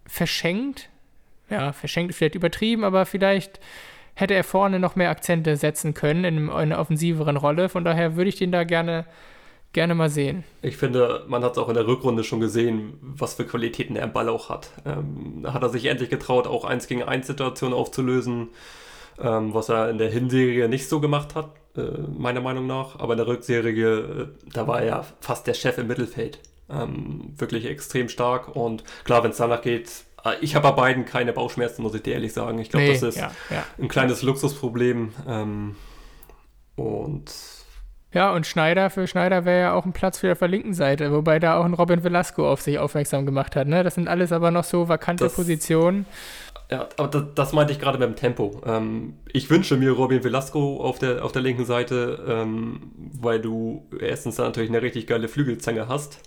verschenkt. 0.06 0.90
Ja, 1.48 1.72
verschenkt 1.72 2.14
vielleicht 2.14 2.34
übertrieben, 2.34 2.84
aber 2.84 3.06
vielleicht 3.06 3.60
hätte 4.14 4.34
er 4.34 4.44
vorne 4.44 4.78
noch 4.78 4.96
mehr 4.96 5.10
Akzente 5.10 5.56
setzen 5.56 5.94
können 5.94 6.24
in 6.24 6.50
einer 6.50 6.78
offensiveren 6.78 7.36
Rolle. 7.36 7.68
Von 7.68 7.84
daher 7.84 8.16
würde 8.16 8.28
ich 8.28 8.36
den 8.36 8.52
da 8.52 8.64
gerne, 8.64 9.06
gerne 9.72 9.94
mal 9.94 10.08
sehen. 10.08 10.44
Ich 10.62 10.76
finde, 10.76 11.24
man 11.26 11.42
hat 11.42 11.52
es 11.52 11.58
auch 11.58 11.68
in 11.68 11.74
der 11.74 11.86
Rückrunde 11.86 12.24
schon 12.24 12.40
gesehen, 12.40 12.94
was 13.00 13.34
für 13.34 13.44
Qualitäten 13.44 13.96
er 13.96 14.04
im 14.04 14.12
Ball 14.12 14.28
auch 14.28 14.48
hat. 14.48 14.70
Ähm, 14.86 15.40
da 15.42 15.52
hat 15.52 15.62
er 15.62 15.68
sich 15.68 15.86
endlich 15.86 16.10
getraut, 16.10 16.46
auch 16.46 16.64
1 16.64 16.86
gegen 16.86 17.02
1 17.02 17.26
Situationen 17.26 17.76
aufzulösen, 17.76 18.48
ähm, 19.20 19.52
was 19.52 19.68
er 19.68 19.90
in 19.90 19.98
der 19.98 20.10
Hinserie 20.10 20.68
nicht 20.68 20.88
so 20.88 21.00
gemacht 21.00 21.34
hat, 21.34 21.50
äh, 21.76 21.80
meiner 22.16 22.40
Meinung 22.40 22.66
nach. 22.66 22.98
Aber 23.00 23.14
in 23.14 23.18
der 23.18 23.26
Rückserie, 23.26 23.98
äh, 23.98 24.26
da 24.52 24.66
war 24.68 24.80
er 24.80 24.86
ja 24.86 25.04
fast 25.20 25.46
der 25.46 25.54
Chef 25.54 25.78
im 25.78 25.88
Mittelfeld. 25.88 26.38
Ähm, 26.70 27.34
wirklich 27.36 27.66
extrem 27.66 28.08
stark 28.08 28.56
und 28.56 28.84
klar, 29.04 29.22
wenn 29.22 29.32
es 29.32 29.36
danach 29.36 29.60
geht, 29.60 29.90
ich 30.40 30.54
habe 30.54 30.68
bei 30.68 30.74
beiden 30.74 31.04
keine 31.04 31.32
Bauchschmerzen, 31.32 31.82
muss 31.82 31.94
ich 31.94 32.02
dir 32.02 32.14
ehrlich 32.14 32.32
sagen. 32.32 32.58
Ich 32.58 32.70
glaube, 32.70 32.86
nee, 32.86 32.92
das 32.92 33.02
ist 33.02 33.18
ja, 33.18 33.30
ja. 33.50 33.64
ein 33.78 33.88
kleines 33.88 34.22
Luxusproblem. 34.22 35.12
Ähm, 35.26 35.76
und 36.76 37.30
ja, 38.12 38.32
und 38.32 38.46
Schneider, 38.46 38.90
für 38.90 39.08
Schneider 39.08 39.44
wäre 39.44 39.60
ja 39.60 39.72
auch 39.74 39.84
ein 39.84 39.92
Platz 39.92 40.18
für 40.20 40.30
auf 40.30 40.38
der 40.38 40.48
linken 40.48 40.72
Seite, 40.72 41.10
wobei 41.12 41.40
da 41.40 41.58
auch 41.58 41.64
ein 41.64 41.74
Robin 41.74 42.04
Velasco 42.04 42.48
auf 42.48 42.60
sich 42.60 42.78
aufmerksam 42.78 43.26
gemacht 43.26 43.56
hat. 43.56 43.66
Ne? 43.66 43.82
Das 43.82 43.96
sind 43.96 44.06
alles 44.06 44.30
aber 44.30 44.52
noch 44.52 44.62
so 44.62 44.88
vakante 44.88 45.24
das, 45.24 45.34
Positionen. 45.34 46.06
Ja, 46.70 46.88
aber 46.96 47.08
das, 47.08 47.24
das 47.34 47.52
meinte 47.52 47.72
ich 47.72 47.80
gerade 47.80 47.98
beim 47.98 48.14
Tempo. 48.14 48.62
Ähm, 48.64 49.18
ich 49.32 49.50
wünsche 49.50 49.76
mir 49.76 49.90
Robin 49.90 50.22
Velasco 50.22 50.80
auf 50.80 51.00
der, 51.00 51.24
auf 51.24 51.32
der 51.32 51.42
linken 51.42 51.64
Seite, 51.64 52.24
ähm, 52.28 52.92
weil 53.20 53.40
du 53.40 53.84
erstens 54.00 54.36
da 54.36 54.44
natürlich 54.44 54.70
eine 54.70 54.80
richtig 54.80 55.08
geile 55.08 55.26
Flügelzange 55.26 55.88
hast. 55.88 56.20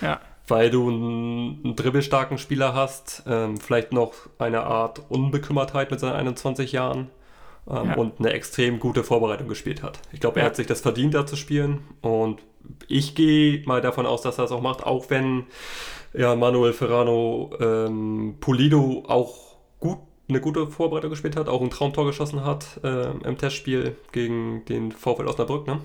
Ja 0.00 0.20
weil 0.52 0.68
du 0.68 0.86
einen, 0.86 1.60
einen 1.64 1.76
dribbelstarken 1.76 2.36
Spieler 2.36 2.74
hast, 2.74 3.22
ähm, 3.26 3.56
vielleicht 3.56 3.94
noch 3.94 4.12
eine 4.38 4.64
Art 4.64 5.00
Unbekümmertheit 5.08 5.90
mit 5.90 5.98
seinen 5.98 6.12
21 6.12 6.72
Jahren 6.72 7.08
ähm, 7.66 7.86
ja. 7.86 7.94
und 7.94 8.18
eine 8.18 8.34
extrem 8.34 8.78
gute 8.78 9.02
Vorbereitung 9.02 9.48
gespielt 9.48 9.82
hat. 9.82 10.00
Ich 10.12 10.20
glaube, 10.20 10.40
er 10.40 10.42
ja. 10.42 10.50
hat 10.50 10.56
sich 10.56 10.66
das 10.66 10.82
verdient, 10.82 11.14
da 11.14 11.24
zu 11.24 11.36
spielen 11.36 11.80
und 12.02 12.42
ich 12.86 13.14
gehe 13.14 13.62
mal 13.64 13.80
davon 13.80 14.04
aus, 14.04 14.20
dass 14.20 14.38
er 14.38 14.42
das 14.42 14.52
auch 14.52 14.60
macht, 14.60 14.84
auch 14.84 15.08
wenn 15.08 15.46
ja, 16.12 16.36
Manuel 16.36 16.74
Ferrano 16.74 17.52
ähm, 17.58 18.36
Pulido 18.38 19.04
auch 19.08 19.56
gut 19.80 20.00
eine 20.28 20.42
gute 20.42 20.66
Vorbereitung 20.66 21.08
gespielt 21.08 21.34
hat, 21.34 21.48
auch 21.48 21.62
ein 21.62 21.70
Traumtor 21.70 22.04
geschossen 22.04 22.44
hat 22.44 22.78
äh, 22.84 23.10
im 23.10 23.38
Testspiel 23.38 23.96
gegen 24.12 24.66
den 24.66 24.92
VfL 24.92 25.26
Osnabrück. 25.26 25.66
Ne? 25.66 25.80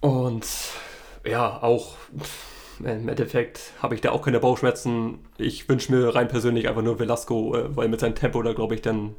Und 0.00 0.44
ja, 1.24 1.62
auch 1.62 1.94
im 2.84 3.08
Endeffekt 3.08 3.72
habe 3.82 3.94
ich 3.94 4.00
da 4.00 4.10
auch 4.10 4.22
keine 4.22 4.40
Bauchschmerzen. 4.40 5.18
Ich 5.38 5.68
wünsche 5.68 5.92
mir 5.92 6.14
rein 6.14 6.28
persönlich 6.28 6.68
einfach 6.68 6.82
nur 6.82 6.98
Velasco, 6.98 7.56
äh, 7.56 7.76
weil 7.76 7.88
mit 7.88 8.00
seinem 8.00 8.14
Tempo 8.14 8.42
da, 8.42 8.52
glaube 8.52 8.74
ich, 8.74 8.82
dann 8.82 9.14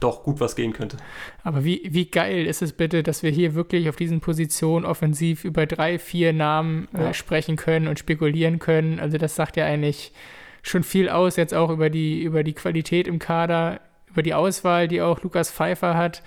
doch 0.00 0.22
gut 0.22 0.40
was 0.40 0.56
gehen 0.56 0.72
könnte. 0.72 0.98
Aber 1.42 1.64
wie, 1.64 1.82
wie 1.90 2.06
geil 2.06 2.46
ist 2.46 2.62
es 2.62 2.72
bitte, 2.72 3.02
dass 3.02 3.22
wir 3.22 3.30
hier 3.30 3.54
wirklich 3.54 3.88
auf 3.88 3.96
diesen 3.96 4.20
Positionen 4.20 4.84
offensiv 4.84 5.44
über 5.44 5.66
drei, 5.66 5.98
vier 5.98 6.32
Namen 6.32 6.88
äh, 6.94 7.04
ja. 7.04 7.14
sprechen 7.14 7.56
können 7.56 7.88
und 7.88 7.98
spekulieren 7.98 8.58
können. 8.58 9.00
Also 9.00 9.18
das 9.18 9.34
sagt 9.34 9.56
ja 9.56 9.64
eigentlich 9.64 10.12
schon 10.62 10.82
viel 10.82 11.08
aus, 11.08 11.36
jetzt 11.36 11.54
auch 11.54 11.70
über 11.70 11.90
die, 11.90 12.22
über 12.22 12.42
die 12.42 12.54
Qualität 12.54 13.08
im 13.08 13.18
Kader, 13.18 13.80
über 14.10 14.22
die 14.22 14.34
Auswahl, 14.34 14.88
die 14.88 15.00
auch 15.00 15.22
Lukas 15.22 15.50
Pfeiffer 15.50 15.96
hat. 15.96 16.22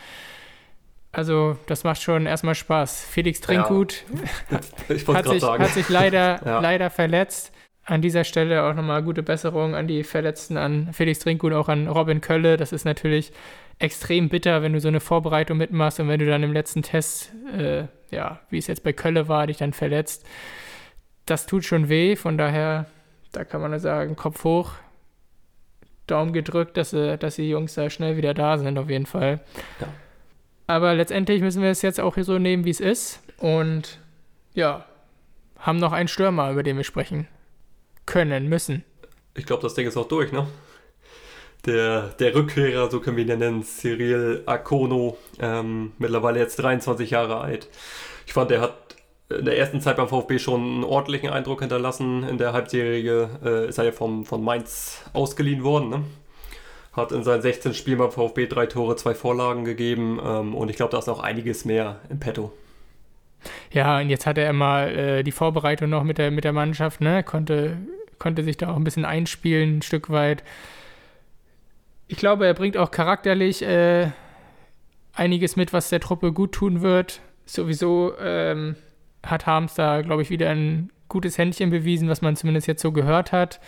Also, 1.11 1.57
das 1.65 1.83
macht 1.83 2.01
schon 2.01 2.25
erstmal 2.25 2.55
Spaß. 2.55 3.03
Felix 3.03 3.41
Trinkgut 3.41 4.05
ja, 4.51 4.57
hat, 4.57 4.65
sich, 4.87 5.07
hat, 5.07 5.69
sich, 5.69 5.89
leider, 5.89 6.41
ja. 6.45 6.59
leider 6.59 6.89
verletzt. 6.89 7.51
An 7.83 8.03
dieser 8.03 8.23
Stelle 8.23 8.63
auch 8.65 8.75
nochmal 8.75 9.01
gute 9.01 9.23
Besserung 9.23 9.73
an 9.73 9.87
die 9.87 10.03
Verletzten, 10.03 10.57
an 10.57 10.93
Felix 10.93 11.17
Trinkgut, 11.19 11.53
auch 11.53 11.69
an 11.69 11.87
Robin 11.87 12.21
Kölle. 12.21 12.55
Das 12.55 12.71
ist 12.71 12.85
natürlich 12.85 13.31
extrem 13.79 14.29
bitter, 14.29 14.61
wenn 14.61 14.73
du 14.73 14.79
so 14.79 14.89
eine 14.89 14.99
Vorbereitung 14.99 15.57
mitmachst 15.57 15.99
und 15.99 16.07
wenn 16.07 16.19
du 16.19 16.27
dann 16.27 16.43
im 16.43 16.53
letzten 16.53 16.83
Test, 16.83 17.31
äh, 17.57 17.85
ja, 18.11 18.41
wie 18.51 18.59
es 18.59 18.67
jetzt 18.67 18.83
bei 18.83 18.93
Kölle 18.93 19.27
war, 19.27 19.47
dich 19.47 19.57
dann 19.57 19.73
verletzt. 19.73 20.23
Das 21.25 21.47
tut 21.47 21.65
schon 21.65 21.89
weh, 21.89 22.15
von 22.15 22.37
daher, 22.37 22.85
da 23.31 23.43
kann 23.43 23.61
man 23.61 23.71
nur 23.71 23.79
sagen, 23.79 24.15
Kopf 24.15 24.43
hoch. 24.43 24.73
Daumen 26.05 26.33
gedrückt, 26.33 26.77
dass, 26.77 26.91
sie, 26.91 27.17
dass 27.17 27.35
die 27.35 27.49
Jungs 27.49 27.73
da 27.73 27.89
schnell 27.89 28.17
wieder 28.17 28.35
da 28.35 28.57
sind, 28.59 28.77
auf 28.77 28.89
jeden 28.89 29.05
Fall. 29.05 29.39
Ja. 29.79 29.87
Aber 30.69 30.93
letztendlich 30.93 31.41
müssen 31.41 31.63
wir 31.63 31.71
es 31.71 31.81
jetzt 31.81 31.99
auch 31.99 32.13
hier 32.13 32.23
so 32.23 32.37
nehmen, 32.37 32.63
wie 32.63 32.69
es 32.69 32.79
ist. 32.79 33.21
Und 33.39 33.97
ja, 34.53 34.85
haben 35.57 35.79
noch 35.79 35.93
einen 35.93 36.07
Stürmer, 36.07 36.51
über 36.51 36.61
den 36.61 36.77
wir 36.77 36.83
sprechen 36.83 37.27
können, 38.05 38.47
müssen. 38.47 38.83
Ich 39.33 39.47
glaube, 39.47 39.63
das 39.63 39.73
Ding 39.73 39.87
ist 39.87 39.97
auch 39.97 40.07
durch, 40.07 40.31
ne? 40.31 40.45
Der, 41.65 42.09
der 42.19 42.35
Rückkehrer, 42.35 42.91
so 42.91 42.99
können 42.99 43.17
wir 43.17 43.25
ihn 43.25 43.39
nennen, 43.39 43.63
Cyril 43.63 44.43
Akono, 44.45 45.17
ähm, 45.39 45.93
mittlerweile 45.97 46.37
jetzt 46.37 46.57
23 46.57 47.09
Jahre 47.09 47.39
alt. 47.39 47.67
Ich 48.27 48.33
fand, 48.33 48.51
er 48.51 48.61
hat 48.61 48.95
in 49.29 49.45
der 49.45 49.57
ersten 49.57 49.81
Zeit 49.81 49.97
beim 49.97 50.07
VfB 50.07 50.37
schon 50.37 50.61
einen 50.61 50.83
ordentlichen 50.83 51.31
Eindruck 51.31 51.61
hinterlassen. 51.61 52.21
In 52.29 52.37
der 52.37 52.53
Halbserie 52.53 53.27
äh, 53.43 53.69
ist 53.69 53.79
er 53.79 53.85
ja 53.85 53.91
vom, 53.91 54.23
von 54.23 54.43
Mainz 54.43 55.01
ausgeliehen 55.13 55.63
worden. 55.63 55.89
Ne? 55.89 56.03
Hat 56.93 57.11
in 57.11 57.23
seinen 57.23 57.41
16 57.41 57.73
Spielen 57.73 57.99
beim 57.99 58.11
VfB 58.11 58.47
drei 58.47 58.65
Tore, 58.65 58.95
zwei 58.95 59.13
Vorlagen 59.13 59.63
gegeben 59.63 60.19
ähm, 60.23 60.55
und 60.55 60.69
ich 60.69 60.75
glaube, 60.75 60.91
da 60.91 60.99
ist 60.99 61.07
noch 61.07 61.19
einiges 61.19 61.65
mehr 61.65 61.99
im 62.09 62.19
Petto. 62.19 62.51
Ja, 63.71 63.99
und 63.99 64.09
jetzt 64.09 64.25
hat 64.25 64.37
er 64.37 64.49
immer 64.49 64.87
äh, 64.87 65.23
die 65.23 65.31
Vorbereitung 65.31 65.89
noch 65.89 66.03
mit 66.03 66.17
der, 66.17 66.31
mit 66.31 66.43
der 66.43 66.53
Mannschaft, 66.53 67.01
ne? 67.01 67.23
Konnte, 67.23 67.77
konnte 68.17 68.43
sich 68.43 68.57
da 68.57 68.71
auch 68.71 68.75
ein 68.75 68.83
bisschen 68.83 69.05
einspielen, 69.05 69.77
ein 69.77 69.81
Stück 69.81 70.09
weit. 70.09 70.43
Ich 72.07 72.17
glaube, 72.17 72.45
er 72.47 72.53
bringt 72.53 72.75
auch 72.75 72.91
charakterlich 72.91 73.61
äh, 73.61 74.09
einiges 75.13 75.55
mit, 75.55 75.73
was 75.73 75.89
der 75.89 75.99
Truppe 75.99 76.33
gut 76.33 76.53
tun 76.53 76.81
wird. 76.81 77.21
Sowieso 77.45 78.13
ähm, 78.19 78.75
hat 79.23 79.45
Harms 79.45 79.75
da, 79.75 80.01
glaube 80.01 80.21
ich, 80.21 80.29
wieder 80.29 80.49
ein 80.49 80.91
gutes 81.07 81.37
Händchen 81.37 81.69
bewiesen, 81.69 82.09
was 82.09 82.21
man 82.21 82.35
zumindest 82.35 82.67
jetzt 82.67 82.81
so 82.81 82.91
gehört 82.91 83.31
hat, 83.31 83.59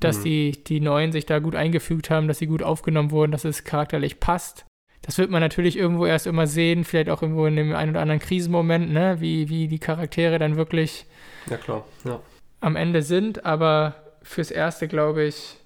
dass 0.00 0.18
mhm. 0.18 0.24
die, 0.24 0.64
die 0.64 0.80
Neuen 0.80 1.12
sich 1.12 1.26
da 1.26 1.38
gut 1.38 1.54
eingefügt 1.54 2.10
haben, 2.10 2.28
dass 2.28 2.38
sie 2.38 2.46
gut 2.46 2.62
aufgenommen 2.62 3.10
wurden, 3.10 3.32
dass 3.32 3.44
es 3.44 3.64
charakterlich 3.64 4.20
passt. 4.20 4.64
Das 5.02 5.18
wird 5.18 5.30
man 5.30 5.40
natürlich 5.40 5.76
irgendwo 5.76 6.06
erst 6.06 6.26
immer 6.26 6.46
sehen, 6.46 6.84
vielleicht 6.84 7.08
auch 7.08 7.22
irgendwo 7.22 7.46
in 7.46 7.56
dem 7.56 7.74
einen 7.74 7.92
oder 7.92 8.00
anderen 8.00 8.20
Krisenmoment, 8.20 8.90
ne? 8.92 9.16
wie, 9.20 9.48
wie 9.48 9.68
die 9.68 9.78
Charaktere 9.78 10.38
dann 10.38 10.56
wirklich 10.56 11.06
ja, 11.48 11.56
klar. 11.56 11.84
Ja. 12.04 12.20
am 12.60 12.76
Ende 12.76 13.02
sind. 13.02 13.44
Aber 13.46 13.94
fürs 14.22 14.50
Erste, 14.50 14.88
glaube 14.88 15.24
ich, 15.24 15.56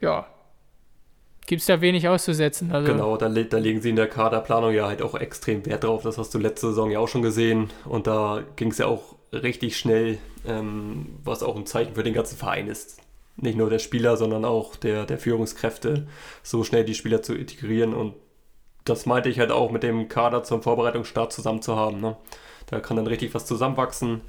ja, 0.00 0.26
gibt 1.46 1.60
es 1.60 1.66
da 1.66 1.80
wenig 1.80 2.08
auszusetzen. 2.08 2.72
Also 2.72 2.92
genau, 2.92 3.16
da, 3.16 3.28
da, 3.28 3.58
legen 3.58 3.80
sie 3.80 3.90
in 3.90 3.96
der 3.96 4.08
Kaderplanung 4.08 4.72
ja 4.72 4.86
halt 4.86 5.02
auch 5.02 5.14
extrem 5.14 5.64
Wert 5.66 5.84
drauf. 5.84 6.02
Das 6.02 6.18
hast 6.18 6.34
du 6.34 6.38
letzte 6.38 6.68
Saison 6.68 6.90
ja 6.90 6.98
auch 6.98 7.08
schon 7.08 7.22
gesehen. 7.22 7.70
Und 7.84 8.06
da 8.06 8.42
ging 8.56 8.70
es 8.70 8.78
ja 8.78 8.86
auch 8.86 9.14
richtig 9.32 9.76
schnell, 9.76 10.18
ähm, 10.46 11.06
was 11.22 11.42
auch 11.42 11.56
ein 11.56 11.66
Zeichen 11.66 11.94
für 11.94 12.02
den 12.02 12.14
ganzen 12.14 12.36
Verein 12.36 12.66
ist. 12.66 12.98
Nicht 13.36 13.58
nur 13.58 13.70
der 13.70 13.80
Spieler, 13.80 14.16
sondern 14.16 14.44
auch 14.44 14.76
der, 14.76 15.06
der 15.06 15.18
Führungskräfte, 15.18 16.06
so 16.42 16.62
schnell 16.62 16.84
die 16.84 16.94
Spieler 16.94 17.22
zu 17.22 17.34
integrieren. 17.34 17.92
Und 17.92 18.14
das 18.84 19.06
meinte 19.06 19.28
ich 19.28 19.38
halt 19.38 19.50
auch 19.50 19.70
mit 19.70 19.82
dem 19.82 20.08
Kader 20.08 20.44
zum 20.44 20.62
Vorbereitungsstart 20.62 21.32
zusammen 21.32 21.62
zu 21.62 21.76
haben. 21.76 22.00
Ne? 22.00 22.16
Da 22.66 22.80
kann 22.80 22.96
dann 22.96 23.06
richtig 23.06 23.34
was 23.34 23.46
zusammenwachsen. 23.46 24.20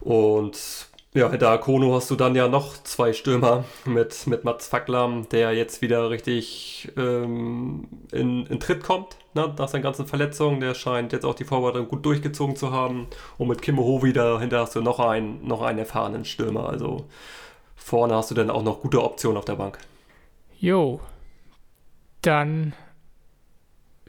Und 0.00 0.88
ja, 1.16 1.30
hinter 1.30 1.56
Kono 1.56 1.94
hast 1.94 2.10
du 2.10 2.14
dann 2.14 2.34
ja 2.34 2.46
noch 2.46 2.82
zwei 2.82 3.14
Stürmer 3.14 3.64
mit, 3.86 4.26
mit 4.26 4.44
Mats 4.44 4.68
Facklam, 4.68 5.26
der 5.30 5.54
jetzt 5.54 5.80
wieder 5.80 6.10
richtig 6.10 6.92
ähm, 6.98 7.88
in, 8.12 8.44
in 8.46 8.60
Tritt 8.60 8.82
kommt, 8.82 9.16
ne, 9.32 9.54
nach 9.56 9.68
seinen 9.68 9.80
ganzen 9.80 10.06
Verletzungen. 10.06 10.60
Der 10.60 10.74
scheint 10.74 11.14
jetzt 11.14 11.24
auch 11.24 11.34
die 11.34 11.44
Vorbereitung 11.44 11.88
gut 11.88 12.04
durchgezogen 12.04 12.54
zu 12.54 12.70
haben. 12.70 13.06
Und 13.38 13.48
mit 13.48 13.62
Kim 13.62 13.78
Ho 13.78 14.02
wieder 14.02 14.32
dahinter 14.32 14.60
hast 14.60 14.74
du 14.76 14.82
noch 14.82 15.00
einen, 15.00 15.46
noch 15.46 15.62
einen 15.62 15.78
erfahrenen 15.78 16.26
Stürmer. 16.26 16.68
Also 16.68 17.06
vorne 17.76 18.14
hast 18.14 18.30
du 18.30 18.34
dann 18.34 18.50
auch 18.50 18.62
noch 18.62 18.80
gute 18.80 19.02
Optionen 19.02 19.38
auf 19.38 19.44
der 19.44 19.54
Bank. 19.54 19.78
Jo, 20.58 21.00
dann 22.22 22.72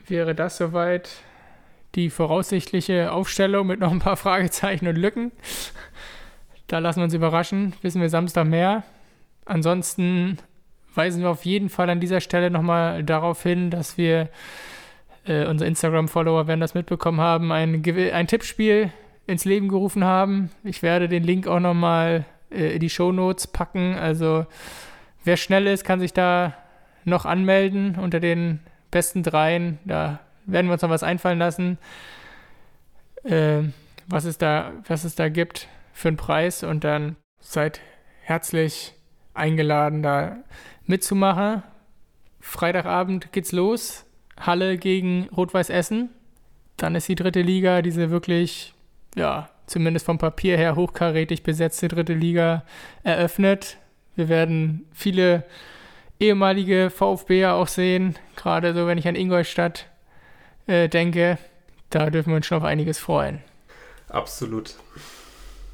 wäre 0.08 0.34
das 0.34 0.58
soweit 0.58 1.10
die 1.96 2.10
voraussichtliche 2.10 3.12
Aufstellung 3.12 3.68
mit 3.68 3.80
noch 3.80 3.92
ein 3.92 4.00
paar 4.00 4.18
Fragezeichen 4.18 4.88
und 4.88 4.96
Lücken. 4.96 5.32
Da 6.68 6.80
lassen 6.80 7.00
wir 7.00 7.06
uns 7.06 7.14
überraschen. 7.14 7.74
Wissen 7.82 8.02
wir 8.02 8.10
Samstag 8.10 8.46
mehr. 8.46 8.84
Ansonsten 9.46 10.38
weisen 10.94 11.22
wir 11.22 11.30
auf 11.30 11.46
jeden 11.46 11.70
Fall 11.70 11.90
an 11.90 12.00
dieser 12.00 12.22
Stelle 12.22 12.52
nochmal 12.52 13.04
darauf 13.04 13.42
hin, 13.44 13.70
dass 13.70 13.98
wir, 13.98 14.30
äh, 15.26 15.46
unsere 15.46 15.68
Instagram-Follower 15.68 16.48
werden 16.48 16.60
das 16.60 16.74
mitbekommen 16.74 17.22
haben, 17.22 17.52
ein, 17.52 17.84
ein 17.86 18.28
Tippspiel 18.28 18.92
ins 19.28 19.46
Leben 19.46 19.70
gerufen 19.70 20.04
haben. 20.04 20.52
Ich 20.64 20.82
werde 20.82 21.08
den 21.08 21.24
Link 21.24 21.48
auch 21.48 21.60
nochmal 21.60 22.26
äh, 22.52 22.76
in 22.76 22.80
die 22.80 22.90
Show 22.90 23.12
Notes 23.12 23.48
packen. 23.48 23.96
Also 23.96 24.46
wer 25.24 25.38
schnell 25.38 25.68
ist, 25.68 25.84
kann 25.84 26.00
sich 26.00 26.14
da 26.14 26.54
noch 27.04 27.26
anmelden 27.26 27.96
unter 27.96 28.20
den 28.20 28.60
besten 28.92 29.24
dreien. 29.24 29.80
Da 29.86 30.20
werden 30.46 30.68
wir 30.68 30.74
uns 30.74 30.82
noch 30.82 30.90
was 30.90 31.04
einfallen 31.04 31.40
lassen, 31.40 31.78
äh, 33.24 33.64
was, 34.08 34.26
es 34.26 34.38
da, 34.38 34.74
was 34.88 35.04
es 35.04 35.16
da 35.16 35.30
gibt 35.30 35.68
für 35.94 36.10
einen 36.10 36.18
Preis 36.18 36.64
und 36.64 36.84
dann 36.84 37.16
seid 37.40 37.82
herzlich 38.22 38.94
eingeladen, 39.34 40.04
da 40.04 40.38
mitzumachen. 40.86 41.64
Freitagabend 42.40 43.32
geht's 43.32 43.52
los. 43.52 44.06
Halle 44.40 44.78
gegen 44.78 45.30
Rot-Weiß 45.36 45.70
Essen. 45.70 46.10
Dann 46.78 46.96
ist 46.96 47.08
die 47.08 47.16
dritte 47.16 47.42
Liga, 47.42 47.82
diese 47.82 48.10
wirklich, 48.10 48.74
ja, 49.16 49.50
zumindest 49.68 50.06
vom 50.06 50.18
Papier 50.18 50.58
her 50.58 50.76
hochkarätig 50.76 51.44
besetzte 51.44 51.88
dritte 51.88 52.14
Liga 52.14 52.64
eröffnet. 53.04 53.78
Wir 54.16 54.30
werden 54.30 54.86
viele 54.94 55.44
ehemalige 56.20 56.90
VfBer 56.90 57.54
auch 57.54 57.68
sehen, 57.68 58.16
gerade 58.36 58.74
so, 58.74 58.88
wenn 58.88 58.98
ich 58.98 59.08
an 59.08 59.16
Ingolstadt 59.16 59.86
äh, 60.66 60.90
denke. 60.90 61.38
Da 61.90 62.10
dürfen 62.10 62.30
wir 62.32 62.38
uns 62.38 62.48
schon 62.48 62.58
auf 62.58 62.64
einiges 62.64 62.98
freuen. 62.98 63.42
Absolut. 64.10 64.76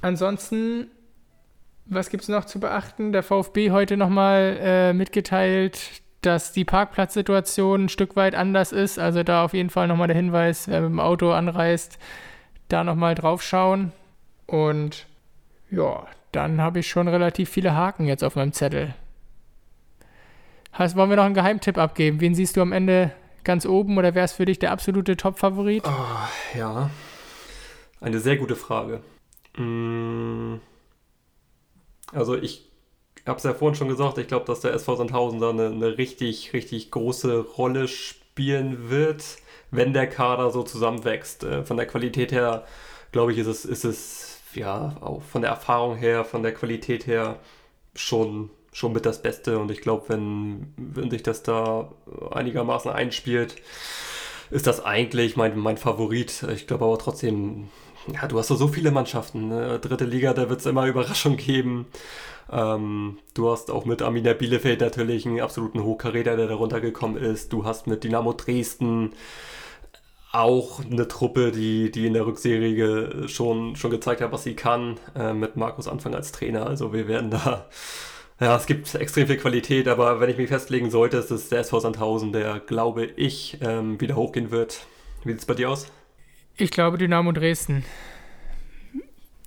Ansonsten, 0.02 0.92
was 1.86 2.10
gibt 2.10 2.24
es 2.24 2.30
noch 2.30 2.46
zu 2.46 2.60
beachten? 2.60 3.14
Der 3.14 3.24
VfB 3.24 3.72
heute 3.72 3.96
nochmal 3.96 4.58
äh, 4.60 4.94
mitgeteilt, 4.94 6.02
dass 6.22 6.52
die 6.52 6.66
Parkplatzsituation 6.66 7.86
ein 7.86 7.90
Stück 7.90 8.16
weit 8.16 8.36
anders 8.36 8.72
ist. 8.72 9.00
Also 9.00 9.24
da 9.24 9.44
auf 9.46 9.54
jeden 9.54 9.70
Fall 9.70 9.88
nochmal 9.88 10.08
der 10.08 10.16
Hinweis, 10.16 10.68
wer 10.68 10.82
mit 10.82 10.90
dem 10.90 11.00
Auto 11.00 11.32
anreist, 11.32 11.98
da 12.74 12.84
nochmal 12.84 13.16
drauf 13.16 13.42
schauen. 13.42 13.92
Und 14.46 15.06
ja, 15.72 16.06
dann 16.32 16.62
habe 16.62 16.80
ich 16.80 16.90
schon 16.90 17.08
relativ 17.08 17.50
viele 17.50 17.76
Haken 17.76 18.06
jetzt 18.06 18.24
auf 18.24 18.36
meinem 18.36 18.54
Zettel. 18.54 18.94
Heißt, 20.78 20.96
wollen 20.96 21.10
wir 21.10 21.18
noch 21.18 21.26
einen 21.26 21.36
Geheimtipp 21.36 21.78
abgeben? 21.78 22.20
Wen 22.20 22.36
siehst 22.36 22.58
du 22.58 22.62
am 22.62 22.72
Ende 22.72 23.12
ganz 23.44 23.66
oben 23.66 23.98
oder 23.98 24.16
wer 24.16 24.26
ist 24.26 24.34
für 24.34 24.46
dich 24.46 24.60
der 24.60 24.72
absolute 24.72 25.16
Top-Favorit? 25.16 25.84
Oh, 25.86 26.58
ja, 26.58 26.90
eine 28.02 28.20
sehr 28.20 28.38
gute 28.38 28.56
Frage. 28.56 29.02
Mm. 29.58 30.56
Also 32.12 32.36
ich 32.36 32.70
habe 33.26 33.38
es 33.38 33.44
ja 33.44 33.54
vorhin 33.54 33.76
schon 33.76 33.88
gesagt, 33.88 34.18
ich 34.18 34.28
glaube, 34.28 34.46
dass 34.46 34.60
der 34.60 34.74
SV 34.74 34.98
Sandhausen 34.98 35.40
da 35.40 35.52
eine, 35.52 35.68
eine, 35.68 35.98
richtig, 35.98 36.54
richtig 36.54 36.92
große 36.92 37.40
Rolle 37.40 37.88
spielen 37.88 38.90
wird, 38.90 39.24
wenn 39.74 39.92
der 39.94 40.08
Kader 40.08 40.52
so 40.52 40.64
zusammenwächst. 40.64 41.44
Äh, 41.44 41.64
von 41.64 41.78
der 41.78 41.88
Qualität 41.88 42.32
her, 42.32 42.64
glaube 43.12 43.34
ich, 43.34 43.40
ist 43.40 43.48
es, 43.48 43.66
ist 43.66 43.84
es 43.84 44.40
ja 44.54 44.96
auch 45.02 45.22
von 45.24 45.42
der 45.42 45.52
Erfahrung 45.52 45.98
her, 45.98 46.24
von 46.24 46.44
der 46.44 46.54
Qualität 46.54 47.08
her 47.08 47.40
schon, 47.96 48.50
schon 48.72 48.94
mit 48.94 49.06
das 49.06 49.22
Beste. 49.22 49.60
Und 49.60 49.72
ich 49.72 49.82
glaube, 49.82 50.06
wenn, 50.10 50.74
wenn 50.78 51.10
sich 51.10 51.24
das 51.24 51.44
da 51.44 51.92
einigermaßen 52.32 52.92
einspielt, 52.92 53.56
ist 54.52 54.68
das 54.68 54.86
eigentlich 54.86 55.36
mein, 55.36 55.58
mein 55.58 55.78
Favorit. 55.78 56.44
Ich 56.54 56.68
glaube 56.68 56.86
aber 56.86 57.00
trotzdem, 57.00 57.70
ja, 58.14 58.28
du 58.28 58.38
hast 58.38 58.48
so, 58.48 58.56
so 58.56 58.68
viele 58.68 58.92
Mannschaften. 58.92 59.48
Ne? 59.50 59.80
Dritte 59.80 60.06
Liga, 60.06 60.34
da 60.34 60.50
wird 60.50 60.60
es 60.60 60.66
immer 60.68 60.86
Überraschung 60.86 61.38
geben. 61.38 61.88
Ähm, 62.52 63.18
du 63.34 63.50
hast 63.50 63.72
auch 63.72 63.86
mit 63.86 64.04
Arminia 64.04 64.34
Bielefeld 64.34 64.82
natürlich 64.82 65.26
einen 65.26 65.42
absoluten 65.42 65.84
Hochkaräter, 65.84 66.38
der 66.38 66.48
da 66.48 66.56
runtergekommen 66.56 67.18
ist. 67.18 67.52
Du 67.52 67.66
hast 67.66 67.88
mit 67.88 68.04
Dynamo 68.04 68.34
Dresden 68.34 69.14
auch 70.34 70.84
eine 70.84 71.08
Truppe, 71.08 71.52
die, 71.52 71.92
die 71.92 72.08
in 72.08 72.14
der 72.14 72.26
Rückserie 72.26 73.28
schon, 73.30 73.76
schon 73.76 73.92
gezeigt 73.92 74.20
hat, 74.20 74.32
was 74.32 74.44
sie 74.44 74.56
kann, 74.56 75.00
äh, 75.16 75.32
mit 75.32 75.56
Markus 75.56 75.88
Anfang 75.88 76.16
als 76.16 76.32
Trainer. 76.32 76.66
Also 76.66 76.92
wir 76.92 77.08
werden 77.08 77.30
da, 77.30 77.68
ja, 78.40 78.56
es 78.56 78.66
gibt 78.66 78.94
extrem 78.96 79.28
viel 79.28 79.38
Qualität, 79.38 79.88
aber 79.88 80.20
wenn 80.20 80.30
ich 80.30 80.38
mich 80.38 80.50
festlegen 80.50 80.90
sollte, 80.90 81.18
ist 81.18 81.30
es 81.30 81.50
der 81.50 81.60
SV 81.60 81.80
Sandhausen, 81.82 82.34
der, 82.34 82.60
glaube 82.60 83.06
ich, 83.06 83.60
ähm, 83.62 84.02
wieder 84.02 84.16
hochgehen 84.16 84.50
wird. 84.50 84.88
Wie 85.24 85.32
sieht 85.32 85.40
es 85.42 85.46
bei 85.46 85.54
dir 85.54 85.70
aus? 85.70 85.92
Ich 86.58 86.72
glaube 86.72 86.98
Dynamo 86.98 87.32
Dresden. 87.32 87.86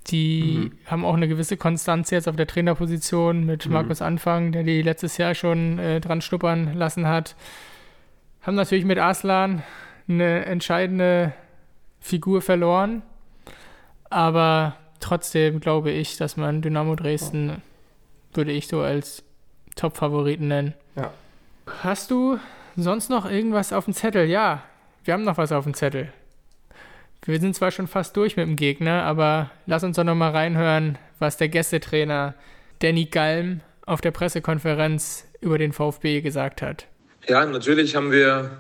Die 0.07 0.71
mhm. 0.71 0.79
haben 0.87 1.05
auch 1.05 1.15
eine 1.15 1.27
gewisse 1.27 1.57
Konstanz 1.57 2.11
jetzt 2.11 2.29
auf 2.29 2.37
der 2.37 2.47
Trainerposition 2.47 3.45
mit 3.45 3.67
mhm. 3.67 3.73
Markus 3.73 4.03
Anfang, 4.03 4.53
der 4.53 4.63
die 4.63 4.83
letztes 4.83 5.19
Jahr 5.19 5.35
schon 5.35 5.81
äh, 5.81 6.01
dran 6.01 6.21
schnuppern 6.21 6.75
lassen 6.75 7.09
hat. 7.09 7.35
Haben 8.43 8.55
natürlich 8.55 8.85
mit 8.85 8.99
Aslan 8.99 9.65
eine 10.09 10.45
entscheidende 10.47 11.33
Figur 12.01 12.43
verloren. 12.43 13.03
Aber 14.11 14.77
trotzdem 15.01 15.61
glaube 15.61 15.91
ich, 15.91 16.17
dass 16.17 16.37
man 16.37 16.63
Dynamo 16.63 16.95
Dresden, 16.95 17.63
würde 18.33 18.53
ich 18.53 18.69
so 18.69 18.81
als 18.81 19.23
Top-Favoriten 19.75 20.49
nennen. 20.49 20.75
Ja. 20.95 21.13
Hast 21.83 22.11
du 22.11 22.39
sonst 22.77 23.11
noch 23.11 23.29
irgendwas 23.31 23.73
auf 23.73 23.87
dem 23.87 23.95
Zettel? 23.95 24.27
Ja, 24.27 24.63
wir 25.05 25.15
haben 25.15 25.25
noch 25.25 25.39
was 25.39 25.53
auf 25.53 25.65
dem 25.65 25.75
Zettel. 25.75 26.13
Wir 27.25 27.41
sind 27.41 27.57
zwar 27.57 27.73
schon 27.73 27.89
fast 27.89 28.17
durch 28.17 28.37
mit 28.37 28.47
dem 28.47 28.57
Gegner, 28.57 29.03
aber 29.03 29.51
lass 29.67 29.83
uns 29.83 29.97
doch 29.97 30.05
noch 30.05 30.15
mal 30.15 30.31
reinhören, 30.31 30.97
was 31.19 31.37
der 31.37 31.49
Gästetrainer 31.49 32.35
Danny 32.79 33.07
Galm 33.07 33.63
auf 33.85 34.01
der 34.01 34.13
Pressekonferenz 34.13 35.27
über 35.41 35.59
den 35.59 35.73
VfB 35.73 36.21
gesagt 36.21 36.63
hat. 36.63 36.87
Ja, 37.29 37.45
natürlich 37.45 37.97
haben 37.97 38.13
wir 38.13 38.51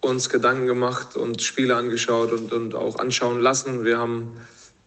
uns 0.00 0.30
Gedanken 0.30 0.66
gemacht 0.66 1.16
und 1.16 1.42
Spiele 1.42 1.76
angeschaut 1.76 2.32
und, 2.32 2.52
und 2.52 2.74
auch 2.74 2.98
anschauen 2.98 3.40
lassen. 3.40 3.84
Wir 3.84 3.98
haben 3.98 4.36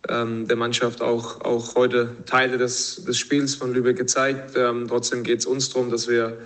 ähm, 0.07 0.47
der 0.47 0.57
Mannschaft 0.57 1.01
auch, 1.01 1.41
auch 1.41 1.75
heute 1.75 2.15
Teile 2.25 2.57
des, 2.57 3.03
des 3.03 3.17
Spiels 3.17 3.55
von 3.55 3.73
Lübeck 3.73 3.97
gezeigt. 3.97 4.53
Ähm, 4.55 4.87
trotzdem 4.87 5.23
geht 5.23 5.39
es 5.39 5.45
uns 5.45 5.69
darum, 5.69 5.91
dass 5.91 6.07
wir 6.07 6.37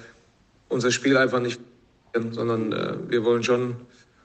unser 0.67 0.91
Spiel 0.91 1.17
einfach 1.17 1.39
nicht, 1.39 1.59
sondern 2.31 2.71
äh, 2.71 2.93
wir 3.07 3.23
wollen 3.23 3.43
schon 3.43 3.75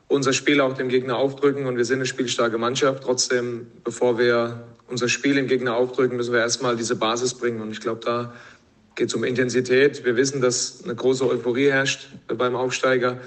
unser 0.09 0.33
Spiel 0.33 0.61
auch 0.61 0.75
dem 0.75 0.89
Gegner 0.89 1.17
aufdrücken 1.17 1.67
und 1.67 1.77
wir 1.77 1.85
sind 1.85 1.99
eine 1.99 2.07
spielstarke 2.07 2.59
Mannschaft. 2.59 3.05
Trotzdem, 3.05 3.69
bevor 3.85 4.19
wir 4.19 4.65
unser 4.89 5.09
Spiel 5.09 5.37
dem 5.37 5.47
Gegner 5.47 5.77
aufdrücken, 5.77 6.17
müssen 6.17 6.33
wir 6.33 6.41
erstmal 6.41 6.77
diese 6.77 6.97
Basis 6.97 7.35
bringen 7.35 7.61
und 7.61 7.71
ich 7.71 7.81
glaube, 7.81 8.01
da 8.05 8.35
geht 8.97 9.09
es 9.09 9.15
um 9.15 9.23
Intensität. 9.23 10.05
Wir 10.05 10.17
wissen, 10.17 10.41
dass 10.41 10.83
eine 10.83 10.97
große 10.97 11.25
Euphorie 11.29 11.71
herrscht 11.71 12.09
beim 12.27 12.57
Aufsteiger. 12.57 13.19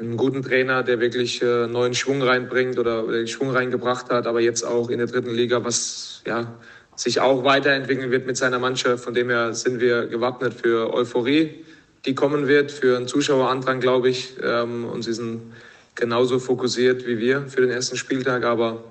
Einen 0.00 0.16
guten 0.16 0.42
Trainer, 0.42 0.82
der 0.82 0.98
wirklich 0.98 1.42
äh, 1.42 1.66
neuen 1.66 1.92
Schwung 1.92 2.22
reinbringt 2.22 2.78
oder, 2.78 3.04
oder 3.04 3.26
Schwung 3.26 3.50
reingebracht 3.50 4.08
hat, 4.10 4.26
aber 4.26 4.40
jetzt 4.40 4.62
auch 4.62 4.88
in 4.88 4.98
der 4.98 5.06
dritten 5.06 5.30
Liga, 5.30 5.62
was 5.62 6.22
ja, 6.26 6.54
sich 6.96 7.20
auch 7.20 7.44
weiterentwickeln 7.44 8.10
wird 8.10 8.26
mit 8.26 8.36
seiner 8.36 8.58
Mannschaft. 8.58 9.04
Von 9.04 9.12
dem 9.12 9.28
her 9.28 9.52
sind 9.52 9.80
wir 9.80 10.06
gewappnet 10.06 10.54
für 10.54 10.94
Euphorie, 10.94 11.64
die 12.06 12.14
kommen 12.14 12.48
wird, 12.48 12.72
für 12.72 12.96
einen 12.96 13.08
Zuschauerandrang, 13.08 13.80
glaube 13.80 14.08
ich. 14.08 14.36
Ähm, 14.42 14.86
und 14.86 15.02
sie 15.02 15.12
sind 15.12 15.52
genauso 15.94 16.38
fokussiert 16.38 17.06
wie 17.06 17.18
wir 17.18 17.46
für 17.48 17.60
den 17.60 17.70
ersten 17.70 17.96
Spieltag. 17.96 18.44
Aber 18.44 18.82